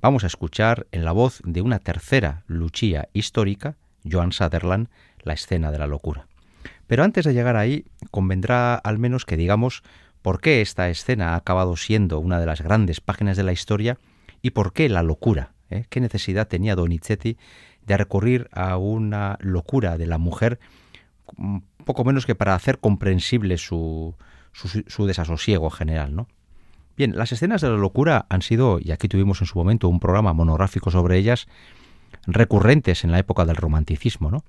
vamos 0.03 0.25
a 0.25 0.29
escuchar 0.29 0.87
en 0.93 1.07
la 1.07 1.13
voz 1.13 1.41
de 1.43 1.63
una 1.63 1.79
tercera 1.79 2.45
Lucia 2.47 3.09
histórica, 3.15 3.77
Joan 4.05 4.33
Sutherland, 4.33 4.89
la 5.23 5.33
escena 5.33 5.73
de 5.73 5.79
la 5.79 5.87
locura. 5.87 6.27
Pero 6.87 7.03
antes 7.03 7.25
de 7.25 7.35
llegar 7.35 7.57
ahí, 7.57 7.87
convendrá 8.11 8.75
al 8.75 8.99
menos 8.99 9.25
que 9.25 9.37
digamos 9.37 9.83
por 10.23 10.41
qué 10.41 10.61
esta 10.61 10.89
escena 10.89 11.33
ha 11.33 11.37
acabado 11.37 11.77
siendo 11.77 12.19
una 12.19 12.41
de 12.41 12.47
las 12.47 12.61
grandes 12.61 13.01
páginas 13.01 13.37
de 13.37 13.45
la 13.45 13.53
historia 13.53 13.99
¿Y 14.43 14.51
por 14.51 14.73
qué 14.73 14.89
la 14.89 15.03
locura? 15.03 15.53
¿Eh? 15.71 15.85
¿Qué 15.89 16.01
necesidad 16.01 16.49
tenía 16.49 16.77
Donizetti 16.77 17.37
de 17.87 17.97
recurrir 17.97 18.49
a 18.53 18.77
una 18.77 19.37
locura 19.41 19.99
de 19.99 20.07
la 20.07 20.19
mujer 20.19 20.59
poco 21.85 22.05
menos 22.05 22.27
que 22.27 22.35
para 22.35 22.55
hacer 22.55 22.79
comprensible 22.79 23.59
su, 23.59 24.15
su, 24.53 25.07
desasosiego 25.07 25.69
general. 25.69 26.27
Bien, 26.97 27.17
las 27.17 27.33
escenas 27.33 27.61
de 27.61 27.69
la 27.69 27.77
locura 27.77 28.27
han 28.31 28.43
sido, 28.43 28.79
y 28.81 28.93
aquí 28.93 29.09
tuvimos 29.09 29.41
en 29.43 29.47
su 29.47 29.59
momento 29.59 29.89
un 29.89 30.01
programa 30.01 30.33
monográfico 30.33 30.91
sobre 30.91 31.19
ellas, 31.19 31.47
recurrentes 32.27 33.05
en 33.05 33.13
la 33.13 33.19
época 33.19 33.45
del 33.45 33.57
romanticismo, 33.57 34.31
¿no? 34.31 34.45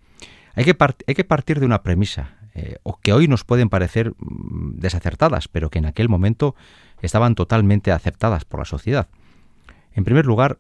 Hay 0.55 0.65
que, 0.65 0.75
hay 1.07 1.15
que 1.15 1.23
partir 1.23 1.59
de 1.59 1.65
una 1.65 1.83
premisa, 1.83 2.37
eh, 2.59 2.75
o 2.83 2.99
que 2.99 3.13
hoy 3.13 3.29
nos 3.29 3.45
pueden 3.45 3.69
parecer 3.69 4.11
mm, 4.17 4.79
desacertadas, 4.79 5.47
pero 5.47 5.69
que 5.69 5.79
en 5.79 5.85
aquel 5.85 6.09
momento 6.09 6.55
estaban 7.01 7.33
totalmente 7.33 7.93
aceptadas 7.93 8.43
por 8.43 8.59
la 8.59 8.65
sociedad. 8.65 9.07
En 9.93 10.03
primer 10.03 10.25
lugar, 10.25 10.57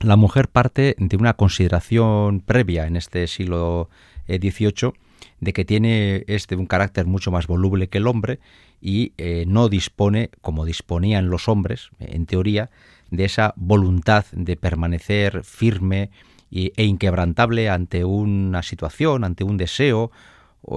la 0.00 0.16
mujer 0.16 0.48
parte 0.48 0.96
de 0.98 1.16
una 1.18 1.34
consideración 1.34 2.40
previa 2.40 2.86
en 2.86 2.96
este 2.96 3.26
siglo 3.26 3.90
XVIII 4.26 4.92
de 5.40 5.52
que 5.52 5.66
tiene 5.66 6.24
este 6.28 6.56
un 6.56 6.66
carácter 6.66 7.06
mucho 7.06 7.30
más 7.30 7.46
voluble 7.46 7.88
que 7.88 7.98
el 7.98 8.06
hombre 8.06 8.40
y 8.80 9.12
eh, 9.18 9.44
no 9.46 9.68
dispone, 9.68 10.30
como 10.40 10.64
disponían 10.64 11.28
los 11.28 11.46
hombres, 11.48 11.90
en 11.98 12.24
teoría, 12.24 12.70
de 13.10 13.24
esa 13.24 13.52
voluntad 13.56 14.24
de 14.32 14.56
permanecer 14.56 15.44
firme 15.44 16.10
e 16.50 16.84
inquebrantable 16.84 17.68
ante 17.68 18.04
una 18.04 18.62
situación, 18.62 19.24
ante 19.24 19.44
un 19.44 19.58
deseo, 19.58 20.10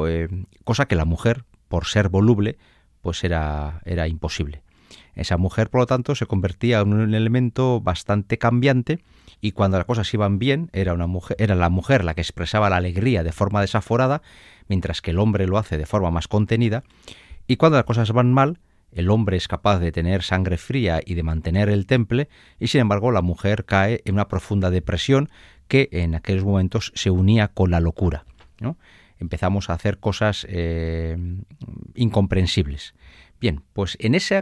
eh, 0.08 0.28
cosa 0.64 0.86
que 0.88 0.96
la 0.96 1.06
mujer, 1.06 1.44
por 1.68 1.86
ser 1.86 2.10
voluble, 2.10 2.58
pues 3.02 3.24
era, 3.24 3.82
era 3.86 4.08
imposible. 4.08 4.64
Esa 5.16 5.38
mujer, 5.38 5.70
por 5.70 5.82
lo 5.82 5.86
tanto, 5.88 6.16
se 6.16 6.26
convertía 6.26 6.80
en 6.80 6.94
un 6.94 7.14
elemento 7.14 7.82
bastante 7.82 8.38
cambiante 8.38 9.00
y 9.42 9.52
cuando 9.52 9.78
las 9.78 9.86
cosas 9.86 10.14
iban 10.14 10.40
bien 10.40 10.70
era, 10.74 10.94
una 10.94 11.08
mujer, 11.08 11.36
era 11.40 11.56
la 11.56 11.70
mujer 11.70 12.04
la 12.04 12.14
que 12.14 12.22
expresaba 12.22 12.70
la 12.70 12.78
alegría 12.78 13.24
de 13.24 13.32
forma 13.32 13.62
desaforada, 13.62 14.22
mientras 14.68 15.02
que 15.02 15.12
el 15.12 15.20
hombre 15.20 15.48
lo 15.48 15.58
hace 15.58 15.78
de 15.78 15.86
forma 15.86 16.12
más 16.12 16.28
contenida, 16.28 16.84
y 17.48 17.58
cuando 17.58 17.78
las 17.78 17.86
cosas 17.86 18.12
van 18.12 18.32
mal, 18.32 18.60
el 18.92 19.10
hombre 19.10 19.38
es 19.38 19.48
capaz 19.48 19.80
de 19.80 19.92
tener 19.92 20.22
sangre 20.22 20.58
fría 20.58 21.02
y 21.06 21.16
de 21.16 21.24
mantener 21.24 21.70
el 21.70 21.86
temple, 21.86 22.30
y 22.60 22.68
sin 22.68 22.82
embargo 22.82 23.12
la 23.12 23.22
mujer 23.22 23.66
cae 23.66 24.02
en 24.06 24.16
una 24.16 24.28
profunda 24.28 24.70
depresión 24.70 25.30
que 25.68 25.90
en 25.92 26.16
aquellos 26.16 26.44
momentos 26.44 26.92
se 26.96 27.10
unía 27.10 27.48
con 27.50 27.72
la 27.72 27.80
locura. 27.80 28.26
¿no? 28.60 28.78
Empezamos 29.22 29.70
a 29.70 29.74
hacer 29.74 30.00
cosas 30.00 30.46
eh, 30.50 31.16
incomprensibles. 31.96 32.96
Bien, 33.40 33.64
pues 33.74 33.98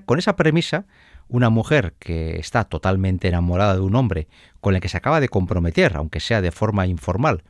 con 0.06 0.20
esa 0.20 0.36
premisa, 0.36 0.86
una 1.28 1.50
mujer 1.50 1.94
que 2.00 2.40
está 2.40 2.64
totalmente 2.64 3.28
enamorada 3.28 3.76
de 3.76 3.82
un 3.82 3.96
hombre 3.96 4.28
con 4.62 4.76
el 4.76 4.82
que 4.82 4.90
se 4.90 4.98
acaba 4.98 5.20
de 5.20 5.30
comprometer, 5.30 5.96
aunque 5.96 6.20
sea 6.20 6.42
de 6.42 6.52
forma 6.52 6.88
informal, 6.88 7.44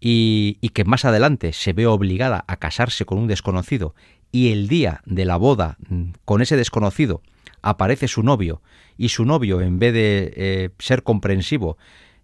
y, 0.00 0.54
que 0.74 0.84
más 0.84 1.04
adelante 1.04 1.52
se 1.52 1.72
ve 1.72 1.86
obligada 1.86 2.44
a 2.46 2.56
casarse 2.56 3.04
con 3.04 3.18
un 3.18 3.26
desconocido 3.26 3.94
y 4.30 4.52
el 4.52 4.68
día 4.68 5.00
de 5.06 5.24
la 5.24 5.36
boda 5.36 5.76
mm, 5.88 6.10
con 6.24 6.42
ese 6.42 6.56
desconocido 6.56 7.22
aparece 7.62 8.06
su 8.06 8.22
novio 8.22 8.62
y 8.96 9.08
su 9.08 9.24
novio 9.24 9.60
en 9.60 9.78
vez 9.78 9.92
de 9.92 10.32
eh, 10.36 10.70
ser 10.78 11.02
comprensivo 11.02 11.78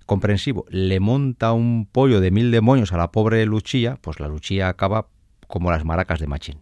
comprensivo 0.07 0.65
le 0.69 1.01
monta 1.01 1.53
un 1.53 1.87
pollo 1.87 2.21
de 2.21 2.31
mil 2.31 2.51
demonios 2.51 2.93
a 2.93 2.97
la 2.97 3.13
pobre 3.13 3.45
Luchía, 3.47 3.99
pues 4.01 4.21
la 4.21 4.29
Luchía 4.29 4.69
acaba 4.69 5.09
como 5.47 5.71
las 5.71 5.85
maracas 5.85 6.21
de 6.21 6.27
Machín. 6.27 6.61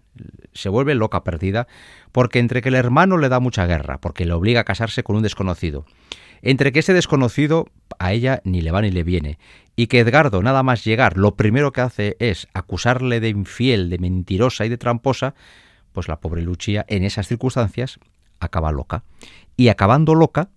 Se 0.53 0.69
vuelve 0.69 0.95
loca 0.95 1.25
perdida 1.25 1.67
porque 2.13 2.39
entre 2.39 2.63
que 2.63 2.69
el 2.69 2.75
hermano 2.75 3.17
le 3.19 3.29
da 3.29 3.41
mucha 3.41 3.67
guerra, 3.67 3.99
porque 3.99 4.27
le 4.27 4.33
obliga 4.33 4.61
a 4.61 4.65
casarse 4.65 5.03
con 5.03 5.17
un 5.17 5.23
desconocido, 5.23 5.87
entre 6.43 6.73
que 6.73 6.81
ese 6.81 6.93
desconocido 6.93 7.67
a 7.99 8.13
ella 8.13 8.43
ni 8.45 8.61
le 8.61 8.71
va 8.71 8.83
ni 8.83 8.91
le 8.91 9.05
viene, 9.05 9.39
y 9.77 9.87
que 9.87 10.01
Edgardo 10.01 10.43
nada 10.43 10.63
más 10.63 10.85
llegar 10.85 11.17
lo 11.17 11.37
primero 11.37 11.73
que 11.73 11.81
hace 11.81 12.17
es 12.19 12.49
acusarle 12.53 13.21
de 13.21 13.31
infiel, 13.31 13.89
de 13.89 13.99
mentirosa 13.99 14.67
y 14.67 14.69
de 14.69 14.79
tramposa, 14.79 15.35
pues 15.93 16.09
la 16.09 16.21
pobre 16.21 16.43
Luchía 16.43 16.85
en 16.89 17.05
esas 17.05 17.29
circunstancias 17.29 17.99
acaba 18.41 18.73
loca. 18.73 19.05
Y 19.57 19.69
acabando 19.69 20.15
loca, 20.15 20.51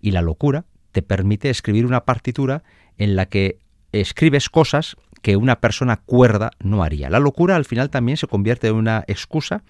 y 0.00 0.12
la 0.12 0.22
locura 0.22 0.64
te 0.98 1.02
permite 1.02 1.48
escribir 1.48 1.86
una 1.86 2.04
partitura 2.04 2.64
en 2.96 3.14
la 3.14 3.26
que 3.26 3.60
escribes 3.92 4.48
cosas 4.48 4.96
que 5.22 5.36
una 5.36 5.60
persona 5.60 5.98
cuerda 5.98 6.50
no 6.58 6.82
haría. 6.82 7.08
La 7.08 7.20
locura 7.20 7.54
al 7.54 7.64
final 7.64 7.88
también 7.88 8.16
se 8.16 8.26
convierte 8.26 8.66
en 8.66 8.74
una 8.74 9.04
excusa 9.06 9.62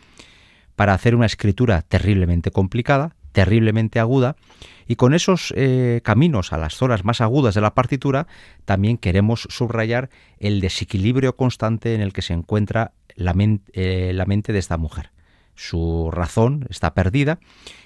para 0.75 0.95
hacer 0.95 1.15
una 1.15 1.27
escritura 1.27 1.83
terriblemente 1.83 2.51
complicada, 2.51 3.15
terriblemente 3.33 4.01
aguda, 4.01 4.37
y 4.87 4.97
con 4.97 5.13
esos 5.13 5.53
eh, 5.55 6.01
caminos 6.03 6.55
a 6.55 6.57
las 6.57 6.75
zonas 6.75 7.05
más 7.05 7.21
agudas 7.21 7.55
de 7.55 7.61
la 7.61 7.75
partitura 7.75 8.27
también 8.65 8.97
queremos 8.97 9.47
subrayar 9.51 10.09
el 10.39 10.63
desequilibrio 10.63 11.37
constante 11.37 11.95
en 11.95 12.01
el 12.01 12.15
que 12.15 12.23
se 12.23 12.33
encuentra 12.33 12.93
la, 13.17 13.35
eh, 13.75 14.13
la 14.15 14.25
mente 14.25 14.55
de 14.55 14.61
esta 14.61 14.79
mujer. 14.79 15.11
Su 15.57 16.11
razón 16.11 16.67
está 16.71 16.95
perdida 16.95 17.39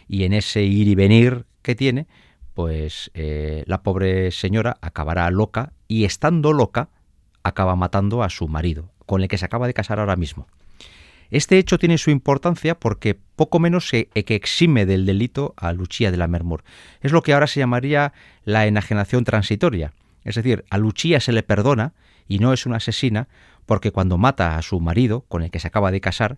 y 0.07 0.23
en 0.23 0.33
ese 0.33 0.63
ir 0.63 0.87
y 0.87 0.95
venir 0.95 1.45
que 1.63 1.75
tiene, 1.75 2.07
pues 2.55 3.11
eh, 3.15 3.65
la 3.67 3.83
pobre 3.83 4.31
señora 4.31 4.77
acabará 4.81 5.31
loca 5.31 5.73
y 5.89 6.05
estando 6.05 6.53
loca 6.53 6.89
acaba 7.43 7.77
matando 7.77 8.23
a 8.23 8.31
su 8.31 8.49
marido, 8.49 8.91
con 9.07 9.23
el 9.23 9.29
que 9.29 9.39
se 9.39 9.45
acaba 9.45 9.67
de 9.67 9.75
casar 9.75 9.99
ahora 9.99 10.17
mismo. 10.17 10.47
Este 11.31 11.57
hecho 11.57 11.79
tiene 11.79 11.97
su 11.97 12.11
importancia 12.11 12.79
porque 12.79 13.15
poco 13.15 13.59
menos 13.59 13.89
se 13.89 14.07
que 14.07 14.35
exime 14.35 14.85
del 14.85 15.07
delito 15.07 15.55
a 15.57 15.73
Lucia 15.73 16.11
de 16.11 16.19
la 16.19 16.29
Mermur. 16.29 16.63
Es 17.01 17.11
lo 17.11 17.23
que 17.23 17.33
ahora 17.33 17.47
se 17.47 17.61
llamaría 17.61 18.13
la 18.45 18.67
enajenación 18.67 19.25
transitoria. 19.25 19.95
Es 20.25 20.35
decir, 20.35 20.65
a 20.69 20.77
Lucia 20.77 21.21
se 21.21 21.33
le 21.33 21.43
perdona 21.43 21.95
y 22.29 22.39
no 22.39 22.53
es 22.53 22.67
una 22.67 22.77
asesina 22.77 23.29
porque 23.65 23.93
cuando 23.93 24.19
mata 24.19 24.59
a 24.59 24.63
su 24.63 24.79
marido, 24.79 25.25
con 25.29 25.43
el 25.43 25.51
que 25.51 25.59
se 25.59 25.69
acaba 25.69 25.91
de 25.91 26.03
casar, 26.03 26.37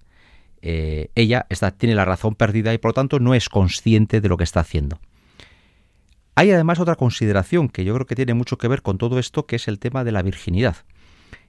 eh, 0.63 1.11
ella 1.17 1.47
está, 1.49 1.73
tiene 1.73 1.97
la 1.97 2.05
razón 2.05 2.37
perdida 2.37 2.73
y 2.73 2.79
por 2.79 2.91
lo 2.91 2.95
tanto 2.95 3.19
no 3.19 3.35
es 3.35 3.49
consciente 3.49 4.21
de 4.21 4.29
lo 4.29 4.37
que 4.37 4.45
está 4.45 4.61
haciendo. 4.61 5.01
Hay 6.37 6.51
además 6.51 6.81
otra 6.81 6.97
consideración 6.97 7.69
que 7.69 7.85
yo 7.85 7.95
creo 7.95 8.07
que 8.07 8.17
tiene 8.17 8.35
mucho 8.35 8.59
que 8.59 8.69
ver 8.69 8.83
con 8.83 8.99
todo 8.99 9.19
esto, 9.19 9.47
que 9.47 9.57
es 9.57 9.69
el 9.69 9.79
tema 9.79 10.03
de 10.03 10.13
la 10.13 10.23
virginidad. 10.23 10.77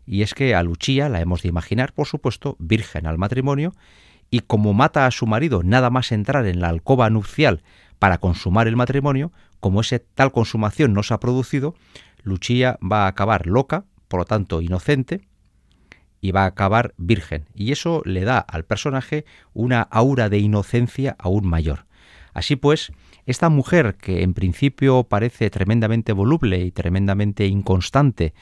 Y 0.06 0.22
es 0.22 0.36
que 0.36 0.54
a 0.54 0.62
Luchía 0.62 1.10
la 1.10 1.22
hemos 1.22 1.42
de 1.42 1.50
imaginar, 1.50 1.94
por 1.94 2.06
supuesto, 2.06 2.56
virgen 2.60 3.08
al 3.08 3.18
matrimonio, 3.18 3.74
y 4.30 4.42
como 4.42 4.74
mata 4.74 5.08
a 5.08 5.12
su 5.12 5.26
marido 5.26 5.64
nada 5.64 5.90
más 5.90 6.12
entrar 6.12 6.46
en 6.46 6.60
la 6.60 6.70
alcoba 6.70 7.10
nupcial 7.10 7.64
para 7.98 8.20
consumar 8.20 8.68
el 8.68 8.76
matrimonio, 8.76 9.32
como 9.60 9.82
esa 9.82 10.00
tal 10.14 10.32
consumación 10.32 10.94
no 10.94 11.02
se 11.02 11.14
ha 11.14 11.20
producido, 11.20 11.76
Luchía 12.22 12.78
va 12.84 13.06
a 13.06 13.08
acabar 13.08 13.48
loca, 13.48 13.86
por 14.08 14.20
lo 14.20 14.26
tanto 14.26 14.62
inocente, 14.62 15.22
y 16.22 16.32
va 16.32 16.44
a 16.44 16.48
acabar 16.48 16.94
virgen. 16.98 17.46
Y 17.56 17.72
eso 17.72 18.02
le 18.06 18.24
da 18.24 18.40
al 18.40 18.66
personaje 18.66 19.26
una 19.54 19.82
aura 19.82 20.30
de 20.30 20.40
inocencia 20.40 21.16
aún 21.18 21.48
mayor. 21.48 21.86
Así 22.34 22.56
pues, 22.56 22.92
esta 23.26 23.50
mujer 23.50 23.96
que 23.96 24.24
en 24.24 24.34
principio 24.34 25.04
parece 25.04 25.50
tremendamente 25.50 26.14
voluble 26.14 26.60
y 26.60 26.72
tremendamente 26.72 27.48
inconstante 27.48 28.34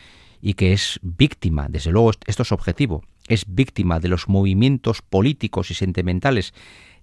y 0.42 0.56
que 0.56 0.74
es 0.74 1.00
víctima, 1.02 1.68
desde 1.70 1.92
luego 1.92 2.12
esto 2.28 2.44
es 2.44 2.52
objetivo, 2.52 3.04
es 3.30 3.46
víctima 3.48 4.00
de 4.00 4.10
los 4.10 4.28
movimientos 4.28 5.02
políticos 5.02 5.72
y 5.72 5.74
sentimentales 5.74 6.54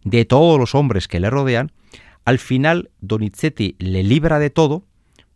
de 0.05 0.25
todos 0.27 0.59
los 0.59 0.75
hombres 0.75 1.09
que 1.09 1.21
le 1.21 1.31
rodean, 1.31 1.73
al 2.25 2.39
final 2.39 2.91
Donizetti 3.01 3.77
le 3.79 4.03
libra 4.03 4.39
de 4.39 4.51
todo 4.51 4.85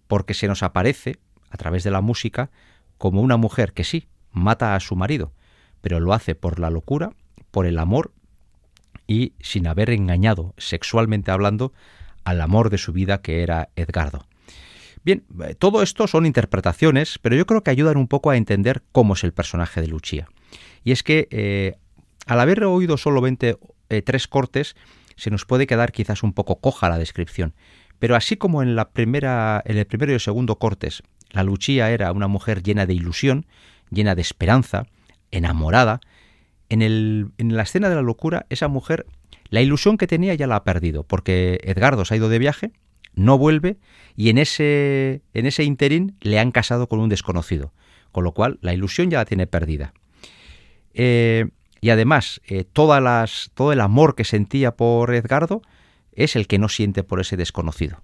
porque 0.06 0.34
se 0.34 0.48
nos 0.48 0.62
aparece, 0.62 1.16
a 1.50 1.56
través 1.56 1.82
de 1.82 1.90
la 1.90 2.02
música, 2.02 2.50
como 2.98 3.22
una 3.22 3.38
mujer 3.38 3.72
que 3.72 3.84
sí, 3.84 4.06
mata 4.32 4.74
a 4.74 4.80
su 4.80 4.96
marido, 4.96 5.32
pero 5.80 5.98
lo 5.98 6.12
hace 6.12 6.34
por 6.34 6.58
la 6.58 6.70
locura, 6.70 7.12
por 7.50 7.64
el 7.64 7.78
amor 7.78 8.12
y 9.06 9.32
sin 9.40 9.66
haber 9.66 9.90
engañado, 9.90 10.54
sexualmente 10.58 11.30
hablando, 11.30 11.72
al 12.24 12.40
amor 12.40 12.70
de 12.70 12.78
su 12.78 12.92
vida 12.92 13.20
que 13.22 13.42
era 13.42 13.70
Edgardo. 13.76 14.26
Bien, 15.04 15.24
eh, 15.44 15.54
todo 15.54 15.82
esto 15.82 16.06
son 16.06 16.24
interpretaciones, 16.24 17.18
pero 17.20 17.36
yo 17.36 17.46
creo 17.46 17.62
que 17.62 17.70
ayudan 17.70 17.98
un 17.98 18.08
poco 18.08 18.30
a 18.30 18.36
entender 18.36 18.82
cómo 18.92 19.14
es 19.14 19.24
el 19.24 19.32
personaje 19.32 19.80
de 19.80 19.88
Lucia. 19.88 20.28
Y 20.82 20.92
es 20.92 21.02
que 21.02 21.28
eh, 21.30 21.74
al 22.26 22.40
haber 22.40 22.64
oído 22.64 22.96
solamente 22.96 23.58
eh, 23.90 24.02
tres 24.02 24.26
cortes, 24.26 24.76
se 25.16 25.30
nos 25.30 25.44
puede 25.44 25.66
quedar 25.66 25.92
quizás 25.92 26.22
un 26.22 26.32
poco 26.32 26.60
coja 26.60 26.88
la 26.88 26.98
descripción. 26.98 27.54
Pero 27.98 28.16
así 28.16 28.36
como 28.36 28.62
en 28.62 28.76
la 28.76 28.90
primera, 28.90 29.62
en 29.64 29.78
el 29.78 29.86
primero 29.86 30.12
y 30.12 30.14
el 30.14 30.20
segundo 30.20 30.58
cortes, 30.58 31.02
la 31.30 31.42
Lucia 31.42 31.90
era 31.90 32.12
una 32.12 32.28
mujer 32.28 32.62
llena 32.62 32.86
de 32.86 32.94
ilusión, 32.94 33.46
llena 33.90 34.14
de 34.14 34.22
esperanza, 34.22 34.86
enamorada, 35.30 36.00
en, 36.68 36.82
el, 36.82 37.30
en 37.38 37.56
la 37.56 37.62
escena 37.62 37.88
de 37.88 37.94
la 37.94 38.02
locura, 38.02 38.46
esa 38.48 38.68
mujer 38.68 39.06
la 39.50 39.60
ilusión 39.60 39.98
que 39.98 40.06
tenía 40.06 40.34
ya 40.34 40.46
la 40.46 40.56
ha 40.56 40.64
perdido, 40.64 41.04
porque 41.04 41.60
Edgardo 41.64 42.04
se 42.04 42.14
ha 42.14 42.16
ido 42.16 42.28
de 42.28 42.38
viaje, 42.38 42.72
no 43.14 43.38
vuelve 43.38 43.78
y 44.16 44.30
en 44.30 44.38
ese, 44.38 45.22
en 45.32 45.46
ese 45.46 45.64
interín 45.64 46.16
le 46.20 46.38
han 46.38 46.50
casado 46.50 46.88
con 46.88 47.00
un 47.00 47.08
desconocido, 47.08 47.72
con 48.12 48.24
lo 48.24 48.32
cual 48.32 48.58
la 48.60 48.74
ilusión 48.74 49.10
ya 49.10 49.18
la 49.18 49.24
tiene 49.24 49.46
perdida. 49.46 49.92
Eh, 50.94 51.46
y 51.80 51.90
además, 51.90 52.40
eh, 52.46 52.64
todas 52.64 53.02
las, 53.02 53.50
todo 53.54 53.72
el 53.72 53.80
amor 53.80 54.14
que 54.14 54.24
sentía 54.24 54.72
por 54.72 55.14
Edgardo 55.14 55.62
es 56.12 56.36
el 56.36 56.46
que 56.46 56.58
no 56.58 56.68
siente 56.68 57.02
por 57.02 57.20
ese 57.20 57.36
desconocido. 57.36 58.00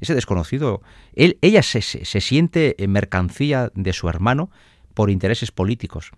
Ese 0.00 0.14
desconocido, 0.14 0.82
ella 1.14 1.62
se, 1.62 1.82
se 1.82 2.20
siente 2.20 2.76
mercancía 2.86 3.72
de 3.74 3.92
su 3.92 4.08
hermano 4.08 4.50
por 4.98 5.10
intereses 5.10 5.52
políticos. 5.52 6.10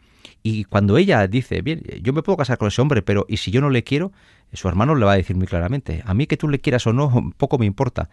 Y 0.42 0.64
cuando 0.64 0.96
ella 0.96 1.26
dice, 1.26 1.60
bien, 1.60 1.82
yo 2.00 2.14
me 2.14 2.22
puedo 2.22 2.38
casar 2.38 2.56
con 2.56 2.68
ese 2.68 2.80
hombre, 2.80 3.02
pero 3.02 3.26
¿y 3.28 3.36
si 3.36 3.50
yo 3.50 3.60
no 3.60 3.68
le 3.68 3.84
quiero? 3.84 4.10
Su 4.54 4.68
hermano 4.68 4.94
le 4.94 5.04
va 5.04 5.12
a 5.12 5.16
decir 5.16 5.36
muy 5.36 5.46
claramente, 5.46 6.02
a 6.06 6.14
mí 6.14 6.26
que 6.26 6.38
tú 6.38 6.48
le 6.48 6.60
quieras 6.60 6.86
o 6.86 6.94
no, 6.94 7.30
poco 7.36 7.58
me 7.58 7.66
importa. 7.66 8.08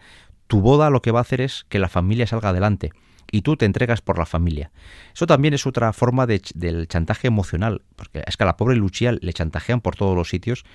Tu 0.46 0.60
boda 0.60 0.90
lo 0.90 1.00
que 1.00 1.10
va 1.10 1.20
a 1.20 1.22
hacer 1.22 1.40
es 1.40 1.64
que 1.70 1.78
la 1.78 1.88
familia 1.88 2.26
salga 2.26 2.50
adelante 2.50 2.90
y 3.32 3.40
tú 3.40 3.56
te 3.56 3.64
entregas 3.64 4.02
por 4.02 4.18
la 4.18 4.26
familia. 4.26 4.70
Eso 5.14 5.26
también 5.26 5.54
es 5.54 5.66
otra 5.66 5.94
forma 5.94 6.26
de, 6.26 6.42
del 6.54 6.86
chantaje 6.86 7.28
emocional, 7.28 7.80
porque 7.96 8.22
es 8.26 8.36
que 8.36 8.42
a 8.42 8.46
la 8.46 8.58
pobre 8.58 8.76
Lucía 8.76 9.12
le 9.18 9.32
chantajean 9.32 9.80
por 9.80 9.96
todos 9.96 10.14
los 10.14 10.28
sitios, 10.28 10.66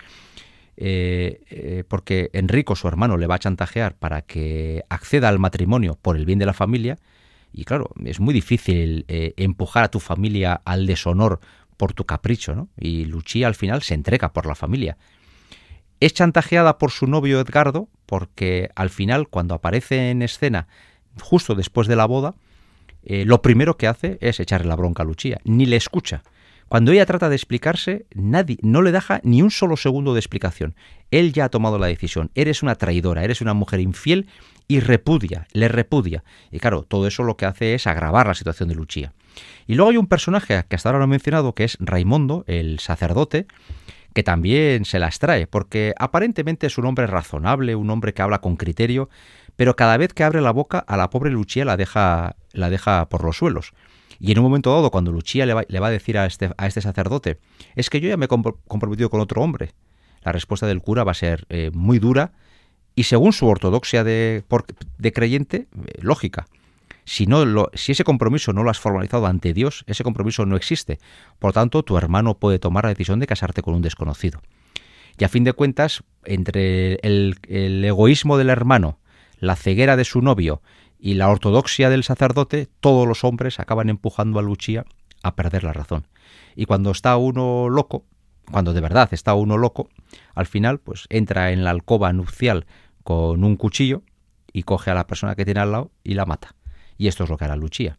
eh, 0.76 1.42
eh, 1.52 1.84
porque 1.88 2.32
Enrico, 2.34 2.76
su 2.76 2.88
hermano, 2.88 3.18
le 3.18 3.28
va 3.28 3.36
a 3.36 3.40
chantajear 3.40 3.94
para 3.94 4.24
que 4.24 4.86
acceda 4.90 5.30
al 5.30 5.38
matrimonio 5.38 6.00
por 6.02 6.18
el 6.18 6.26
bien 6.26 6.40
de 6.40 6.48
la 6.48 6.54
familia, 6.54 6.98
y 7.54 7.66
claro, 7.66 7.92
es 8.04 8.20
muy 8.20 8.34
difícil 8.34 9.06
eh, 9.08 9.34
empujar 9.38 9.84
a 9.84 9.92
tu 9.92 10.00
familia 10.00 10.62
al 10.66 10.88
deshonor 10.88 11.40
por 11.78 11.94
tu 11.94 12.06
capricho, 12.06 12.56
¿no? 12.56 12.70
Y 12.78 13.06
Lucía 13.06 13.48
al 13.48 13.56
final 13.56 13.84
se 13.84 13.94
entrega 13.94 14.34
por 14.34 14.48
la 14.48 14.56
familia. 14.56 14.98
Es 16.00 16.14
chantajeada 16.14 16.78
por 16.80 16.92
su 16.92 17.08
novio 17.08 17.40
Edgardo, 17.40 17.90
porque 18.08 18.70
al 18.76 18.90
final, 18.90 19.28
cuando 19.28 19.54
aparece 19.54 20.10
en 20.10 20.22
escena, 20.24 20.68
justo 21.22 21.56
después 21.56 21.88
de 21.88 21.96
la 21.96 22.06
boda, 22.06 22.34
eh, 23.04 23.26
lo 23.26 23.42
primero 23.42 23.78
que 23.78 23.88
hace 23.88 24.18
es 24.20 24.40
echarle 24.40 24.68
la 24.68 24.76
bronca 24.76 25.04
a 25.04 25.06
Lucía, 25.06 25.40
ni 25.44 25.66
le 25.66 25.76
escucha. 25.76 26.24
Cuando 26.74 26.92
ella 26.92 27.06
trata 27.06 27.30
de 27.30 27.36
explicarse, 27.36 28.08
nadie, 28.16 28.58
no 28.64 28.82
le 28.82 28.92
deja 28.92 29.22
ni 29.24 29.44
un 29.44 29.52
solo 29.52 29.78
segundo 29.78 30.16
de 30.16 30.20
explicación. 30.20 30.74
Él 31.12 31.32
ya 31.32 31.46
ha 31.46 31.50
tomado 31.50 31.78
la 31.78 31.86
decisión. 31.86 32.32
Eres 32.34 32.64
una 32.64 32.74
traidora, 32.74 33.24
eres 33.24 33.42
una 33.42 33.54
mujer 33.54 33.80
infiel 33.80 34.26
y 34.68 34.80
repudia, 34.80 35.46
le 35.54 35.68
repudia. 35.68 36.24
Y 36.50 36.58
claro, 36.58 36.82
todo 36.82 37.06
eso 37.06 37.22
lo 37.22 37.38
que 37.38 37.46
hace 37.46 37.76
es 37.76 37.86
agravar 37.86 38.26
la 38.26 38.34
situación 38.34 38.70
de 38.70 38.74
Lucía. 38.74 39.14
Y 39.68 39.76
luego 39.76 39.92
hay 39.92 39.98
un 39.98 40.08
personaje 40.08 40.66
que 40.68 40.76
hasta 40.76 40.90
ahora 40.90 40.98
no 40.98 41.06
he 41.06 41.10
mencionado, 41.10 41.54
que 41.54 41.66
es 41.66 41.78
Raimondo, 41.80 42.44
el 42.48 42.80
sacerdote, 42.80 43.46
que 44.16 44.24
también 44.24 44.86
se 44.86 44.98
las 44.98 45.20
trae, 45.20 45.46
porque 45.46 45.94
aparentemente 46.00 46.66
es 46.66 46.80
un 46.80 46.88
hombre 46.88 47.06
razonable, 47.06 47.76
un 47.76 47.92
hombre 47.92 48.16
que 48.16 48.24
habla 48.24 48.42
con 48.42 48.56
criterio, 48.56 49.12
pero 49.56 49.76
cada 49.76 49.96
vez 49.98 50.12
que 50.12 50.24
abre 50.24 50.42
la 50.42 50.50
boca 50.50 50.80
a 50.80 50.98
la 50.98 51.12
pobre 51.12 51.30
Lucia 51.30 51.66
la 51.66 51.78
deja, 51.78 52.36
la 52.52 52.72
deja 52.72 53.10
por 53.10 53.24
los 53.24 53.38
suelos. 53.38 53.74
Y 54.24 54.32
en 54.32 54.40
un 54.40 54.46
momento 54.46 54.74
dado, 54.74 54.90
cuando 54.90 55.12
Lucia 55.12 55.46
le 55.46 55.54
va, 55.54 55.88
a 55.88 55.92
decir 55.92 56.18
a 56.18 56.26
este, 56.26 56.50
a 56.56 56.66
este, 56.66 56.80
sacerdote, 56.80 57.40
es 57.76 57.90
que 57.90 58.00
yo 58.00 58.08
ya 58.08 58.16
me 58.16 58.24
he 58.24 58.30
comprometido 58.30 59.10
con 59.10 59.20
otro 59.20 59.42
hombre, 59.42 59.72
la 60.24 60.32
respuesta 60.32 60.66
del 60.66 60.80
cura 60.80 61.04
va 61.04 61.12
a 61.12 61.14
ser 61.14 61.46
eh, 61.50 61.72
muy 61.74 62.00
dura 62.00 62.32
y 62.96 63.04
según 63.04 63.34
su 63.34 63.48
ortodoxia 63.48 64.06
de, 64.06 64.46
de 64.98 65.12
creyente, 65.12 65.68
eh, 65.88 66.00
lógica. 66.00 66.48
Si 67.04 67.28
ese 67.74 68.06
compromiso 68.06 68.54
no 68.54 68.64
lo 68.64 68.70
has 68.70 68.80
formalizado 68.80 69.26
ante 69.26 69.54
Dios, 69.54 69.84
ese 69.88 70.06
compromiso 70.06 70.46
no 70.46 70.56
existe. 70.56 71.00
Por 71.38 71.52
tanto, 71.52 71.84
tu 71.84 71.98
hermano 71.98 72.36
puede 72.36 72.60
tomar 72.60 72.86
la 72.86 72.92
decisión 72.92 73.20
de 73.20 73.28
casarte 73.28 73.62
con 73.62 73.74
un 73.74 73.82
desconocido. 73.82 74.42
Y 75.20 75.26
a 75.26 75.28
fin 75.28 75.44
de 75.44 75.52
cuentas, 75.52 76.02
entre 76.24 76.94
el, 77.04 77.36
egoísmo 77.84 78.38
del 78.38 78.50
hermano, 78.50 79.00
la 79.38 79.58
ceguera 79.58 79.98
de 79.98 80.06
su 80.06 80.22
novio 80.22 80.62
y 81.04 81.16
la 81.16 81.28
ortodoxia 81.28 81.90
del 81.90 82.06
sacerdote, 82.06 82.70
todos 82.80 83.06
los 83.06 83.26
hombres 83.26 83.60
acaban 83.60 83.90
empujando 83.90 84.40
a 84.40 84.42
Lucia 84.42 84.86
a 85.22 85.36
perder 85.36 85.66
la 85.66 85.74
razón. 85.74 86.08
Y 86.56 86.64
cuando 86.64 86.92
está 86.92 87.18
uno 87.18 87.68
loco, 87.68 88.06
cuando 88.50 88.72
de 88.72 88.80
verdad 88.80 89.10
está 89.12 89.34
uno 89.34 89.58
loco, 89.58 89.90
al 90.34 90.46
final 90.46 90.80
pues 90.80 91.08
entra 91.10 91.52
en 91.52 91.66
la 91.66 91.72
alcoba 91.72 92.14
nupcial 92.14 92.68
con 93.04 93.44
un 93.44 93.58
cuchillo 93.58 94.04
y 94.54 94.64
coge 94.64 94.92
a 94.92 94.94
la 94.94 95.06
persona 95.06 95.36
que 95.36 95.44
tiene 95.44 95.60
al 95.60 95.74
lado 95.74 95.92
y 96.06 96.14
la 96.14 96.26
mata. 96.26 96.56
Y 96.98 97.08
esto 97.08 97.26
es 97.26 97.30
lo 97.30 97.36
que 97.36 97.44
hará 97.44 97.58
Lucia. 97.58 97.98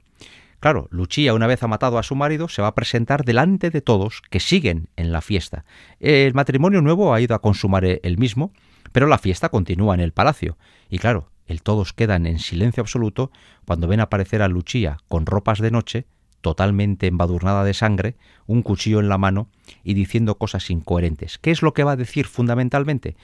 Claro, 0.59 0.89
Lucia, 0.91 1.35
una 1.35 1.47
vez 1.47 1.63
ha 1.63 1.69
matado 1.69 1.99
a 1.99 2.03
su 2.05 2.15
marido, 2.15 2.49
se 2.49 2.63
va 2.63 2.69
a 2.69 2.75
presentar 2.75 3.27
delante 3.27 3.69
de 3.69 3.83
todos 3.83 4.23
que 4.31 4.41
siguen 4.41 4.89
en 4.97 5.13
la 5.13 5.21
fiesta. 5.21 5.67
El 6.01 6.33
matrimonio 6.33 6.81
nuevo 6.81 7.13
ha 7.13 7.21
ido 7.21 7.35
a 7.35 7.43
consumar 7.43 7.85
el 7.85 8.17
mismo, 8.17 8.55
pero 8.93 9.07
la 9.07 9.19
fiesta 9.19 9.51
continúa 9.51 9.93
en 9.93 10.01
el 10.01 10.13
palacio. 10.13 10.57
Y 10.89 10.99
claro, 10.99 11.29
el 11.47 11.63
todos 11.63 11.93
quedan 11.93 12.27
en 12.27 12.39
silencio 12.39 12.81
absoluto 12.81 13.31
cuando 13.67 13.89
ven 13.89 14.01
aparecer 14.01 14.43
a 14.43 14.49
Lucia 14.49 14.99
con 15.09 15.27
ropas 15.27 15.59
de 15.59 15.71
noche, 15.71 16.07
totalmente 16.41 17.07
embadurnada 17.07 17.65
de 17.65 17.75
sangre, 17.75 18.17
un 18.47 18.63
cuchillo 18.63 19.01
en 19.01 19.09
la 19.09 19.19
mano 19.19 19.49
y 19.83 19.95
diciendo 19.95 20.37
cosas 20.37 20.71
incoherentes. 20.71 21.39
¿Qué 21.39 21.51
es 21.51 21.63
lo 21.63 21.73
que 21.73 21.85
va 21.85 21.93
a 21.93 21.97
decir 21.97 22.27
fundamentalmente? 22.27 23.17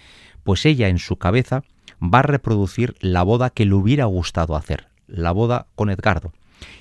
Pues 0.42 0.64
ella 0.64 0.88
en 0.88 0.98
su 0.98 1.16
cabeza 1.16 1.62
va 2.02 2.20
a 2.20 2.22
reproducir 2.22 2.94
la 3.00 3.22
boda 3.22 3.50
que 3.50 3.66
le 3.66 3.74
hubiera 3.74 4.06
gustado 4.06 4.56
hacer, 4.56 4.88
la 5.06 5.32
boda 5.32 5.66
con 5.74 5.90
Edgardo. 5.90 6.32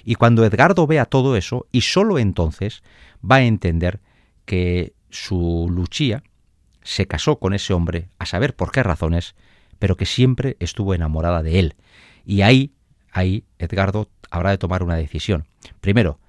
Y 0.03 0.15
cuando 0.15 0.45
Edgardo 0.45 0.87
vea 0.87 1.05
todo 1.05 1.35
eso, 1.35 1.67
y 1.71 1.81
sólo 1.81 2.19
entonces 2.19 2.83
va 3.29 3.37
a 3.37 3.43
entender 3.43 3.99
que 4.45 4.93
su 5.09 5.67
Lucia 5.69 6.23
se 6.83 7.07
casó 7.07 7.37
con 7.39 7.53
ese 7.53 7.73
hombre, 7.73 8.09
a 8.17 8.25
saber 8.25 8.55
por 8.55 8.71
qué 8.71 8.83
razones, 8.83 9.35
pero 9.80 9.97
que 9.97 10.05
siempre 10.05 10.57
estuvo 10.59 10.93
enamorada 10.93 11.41
de 11.41 11.59
él. 11.59 11.75
Y 12.25 12.41
ahí, 12.41 12.73
ahí, 13.11 13.45
Edgardo 13.57 14.09
habrá 14.30 14.51
de 14.51 14.57
tomar 14.57 14.84
una 14.84 14.95
decisión. 14.95 15.47
Primero, 15.82 16.19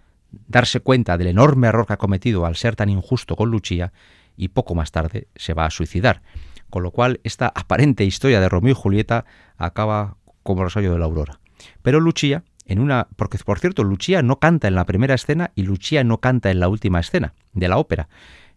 darse 0.48 0.80
cuenta 0.80 1.18
del 1.18 1.28
enorme 1.28 1.68
error 1.68 1.86
que 1.86 1.92
ha 1.92 1.98
cometido 1.98 2.46
al 2.46 2.56
ser 2.56 2.76
tan 2.76 2.88
injusto 2.88 3.36
con 3.36 3.50
Lucia, 3.50 3.92
y 4.36 4.48
poco 4.48 4.74
más 4.74 4.90
tarde 4.90 5.28
se 5.36 5.52
va 5.52 5.66
a 5.66 5.70
suicidar. 5.70 6.22
Con 6.70 6.82
lo 6.82 6.92
cual, 6.92 7.20
esta 7.24 7.48
aparente 7.48 8.04
historia 8.04 8.40
de 8.40 8.48
Romeo 8.48 8.72
y 8.72 8.74
Julieta 8.74 9.26
acaba 9.58 10.16
como 10.42 10.62
Rosario 10.62 10.92
de 10.92 10.98
la 10.98 11.04
Aurora. 11.04 11.40
Pero 11.82 12.00
Lucia 12.00 12.44
en 12.70 12.78
una 12.78 13.08
porque 13.16 13.36
por 13.38 13.58
cierto 13.58 13.82
Lucia 13.82 14.22
no 14.22 14.38
canta 14.38 14.68
en 14.68 14.76
la 14.76 14.86
primera 14.86 15.16
escena 15.16 15.50
y 15.56 15.64
Lucia 15.64 16.04
no 16.04 16.18
canta 16.20 16.52
en 16.52 16.60
la 16.60 16.68
última 16.68 17.00
escena 17.00 17.34
de 17.52 17.66
la 17.66 17.78
ópera. 17.78 18.08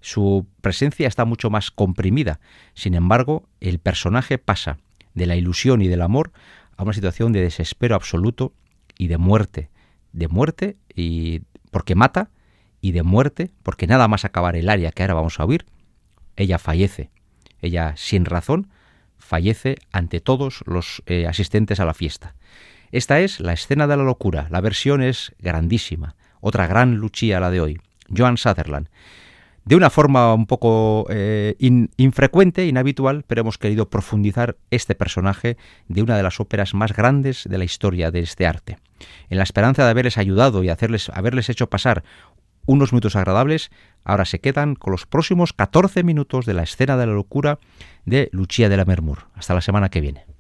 Su 0.02 0.46
presencia 0.62 1.08
está 1.08 1.26
mucho 1.26 1.50
más 1.50 1.72
comprimida. 1.72 2.40
Sin 2.76 2.94
embargo, 2.94 3.50
el 3.60 3.80
personaje 3.80 4.38
pasa 4.38 4.78
de 5.16 5.26
la 5.26 5.36
ilusión 5.36 5.82
y 5.82 5.88
del 5.88 6.04
amor 6.04 6.32
a 6.78 6.84
una 6.84 6.94
situación 6.94 7.34
de 7.34 7.42
desespero 7.42 7.96
absoluto 7.96 8.54
y 9.00 9.08
de 9.08 9.18
muerte, 9.18 9.72
de 10.12 10.28
muerte 10.28 10.78
y 10.94 11.42
porque 11.72 11.96
mata 11.96 12.30
y 12.82 12.92
de 12.92 13.02
muerte 13.02 13.50
porque 13.64 13.88
nada 13.88 14.08
más 14.08 14.26
acabar 14.26 14.56
el 14.56 14.70
área 14.70 14.92
que 14.92 15.02
ahora 15.02 15.16
vamos 15.16 15.40
a 15.40 15.46
oír, 15.46 15.66
ella 16.36 16.60
fallece. 16.60 17.10
Ella 17.62 17.96
sin 17.98 18.26
razón 18.26 18.70
fallece 19.18 19.78
ante 19.92 20.20
todos 20.20 20.64
los 20.68 21.02
eh, 21.08 21.26
asistentes 21.26 21.80
a 21.80 21.86
la 21.86 21.96
fiesta. 21.96 22.36
Esta 22.94 23.22
es 23.22 23.40
la 23.40 23.54
escena 23.54 23.88
de 23.88 23.98
la 23.98 24.04
locura. 24.04 24.46
La 24.52 24.62
versión 24.62 25.02
es 25.02 25.34
grandísima. 25.40 26.16
Otra 26.42 26.68
gran 26.68 26.98
Lucia 26.98 27.40
la 27.40 27.50
de 27.50 27.60
hoy. 27.60 27.82
Joan 28.16 28.38
Sutherland. 28.38 28.88
De 29.66 29.76
una 29.76 29.90
forma 29.90 30.32
un 30.36 30.46
poco 30.46 31.08
eh, 31.10 31.56
infrecuente, 31.98 32.68
inhabitual, 32.68 33.24
pero 33.26 33.42
hemos 33.42 33.58
querido 33.58 33.90
profundizar 33.90 34.58
este 34.70 34.94
personaje 34.94 35.58
de 35.88 36.04
una 36.04 36.16
de 36.16 36.22
las 36.22 36.40
óperas 36.40 36.76
más 36.76 36.94
grandes 36.94 37.48
de 37.50 37.58
la 37.58 37.64
historia 37.64 38.12
de 38.12 38.20
este 38.20 38.46
arte. 38.46 38.78
En 39.32 39.40
la 39.40 39.44
esperanza 39.44 39.86
de 39.86 39.90
haberles 39.90 40.20
ayudado 40.20 40.64
y 40.64 40.70
hacerles, 40.70 41.10
haberles 41.10 41.50
hecho 41.50 41.72
pasar 41.72 42.04
unos 42.68 42.94
minutos 42.94 43.16
agradables, 43.16 43.72
ahora 44.04 44.26
se 44.26 44.40
quedan 44.40 44.76
con 44.76 44.92
los 44.92 45.08
próximos 45.08 45.52
14 45.52 46.04
minutos 46.04 46.46
de 46.46 46.54
la 46.54 46.62
escena 46.62 46.96
de 46.96 47.08
la 47.08 47.14
locura 47.14 47.58
de 48.06 48.30
Lucia 48.32 48.70
de 48.70 48.78
la 48.78 48.86
Mermur. 48.86 49.30
Hasta 49.34 49.56
la 49.56 49.62
semana 49.62 49.90
que 49.90 50.00
viene. 50.00 50.33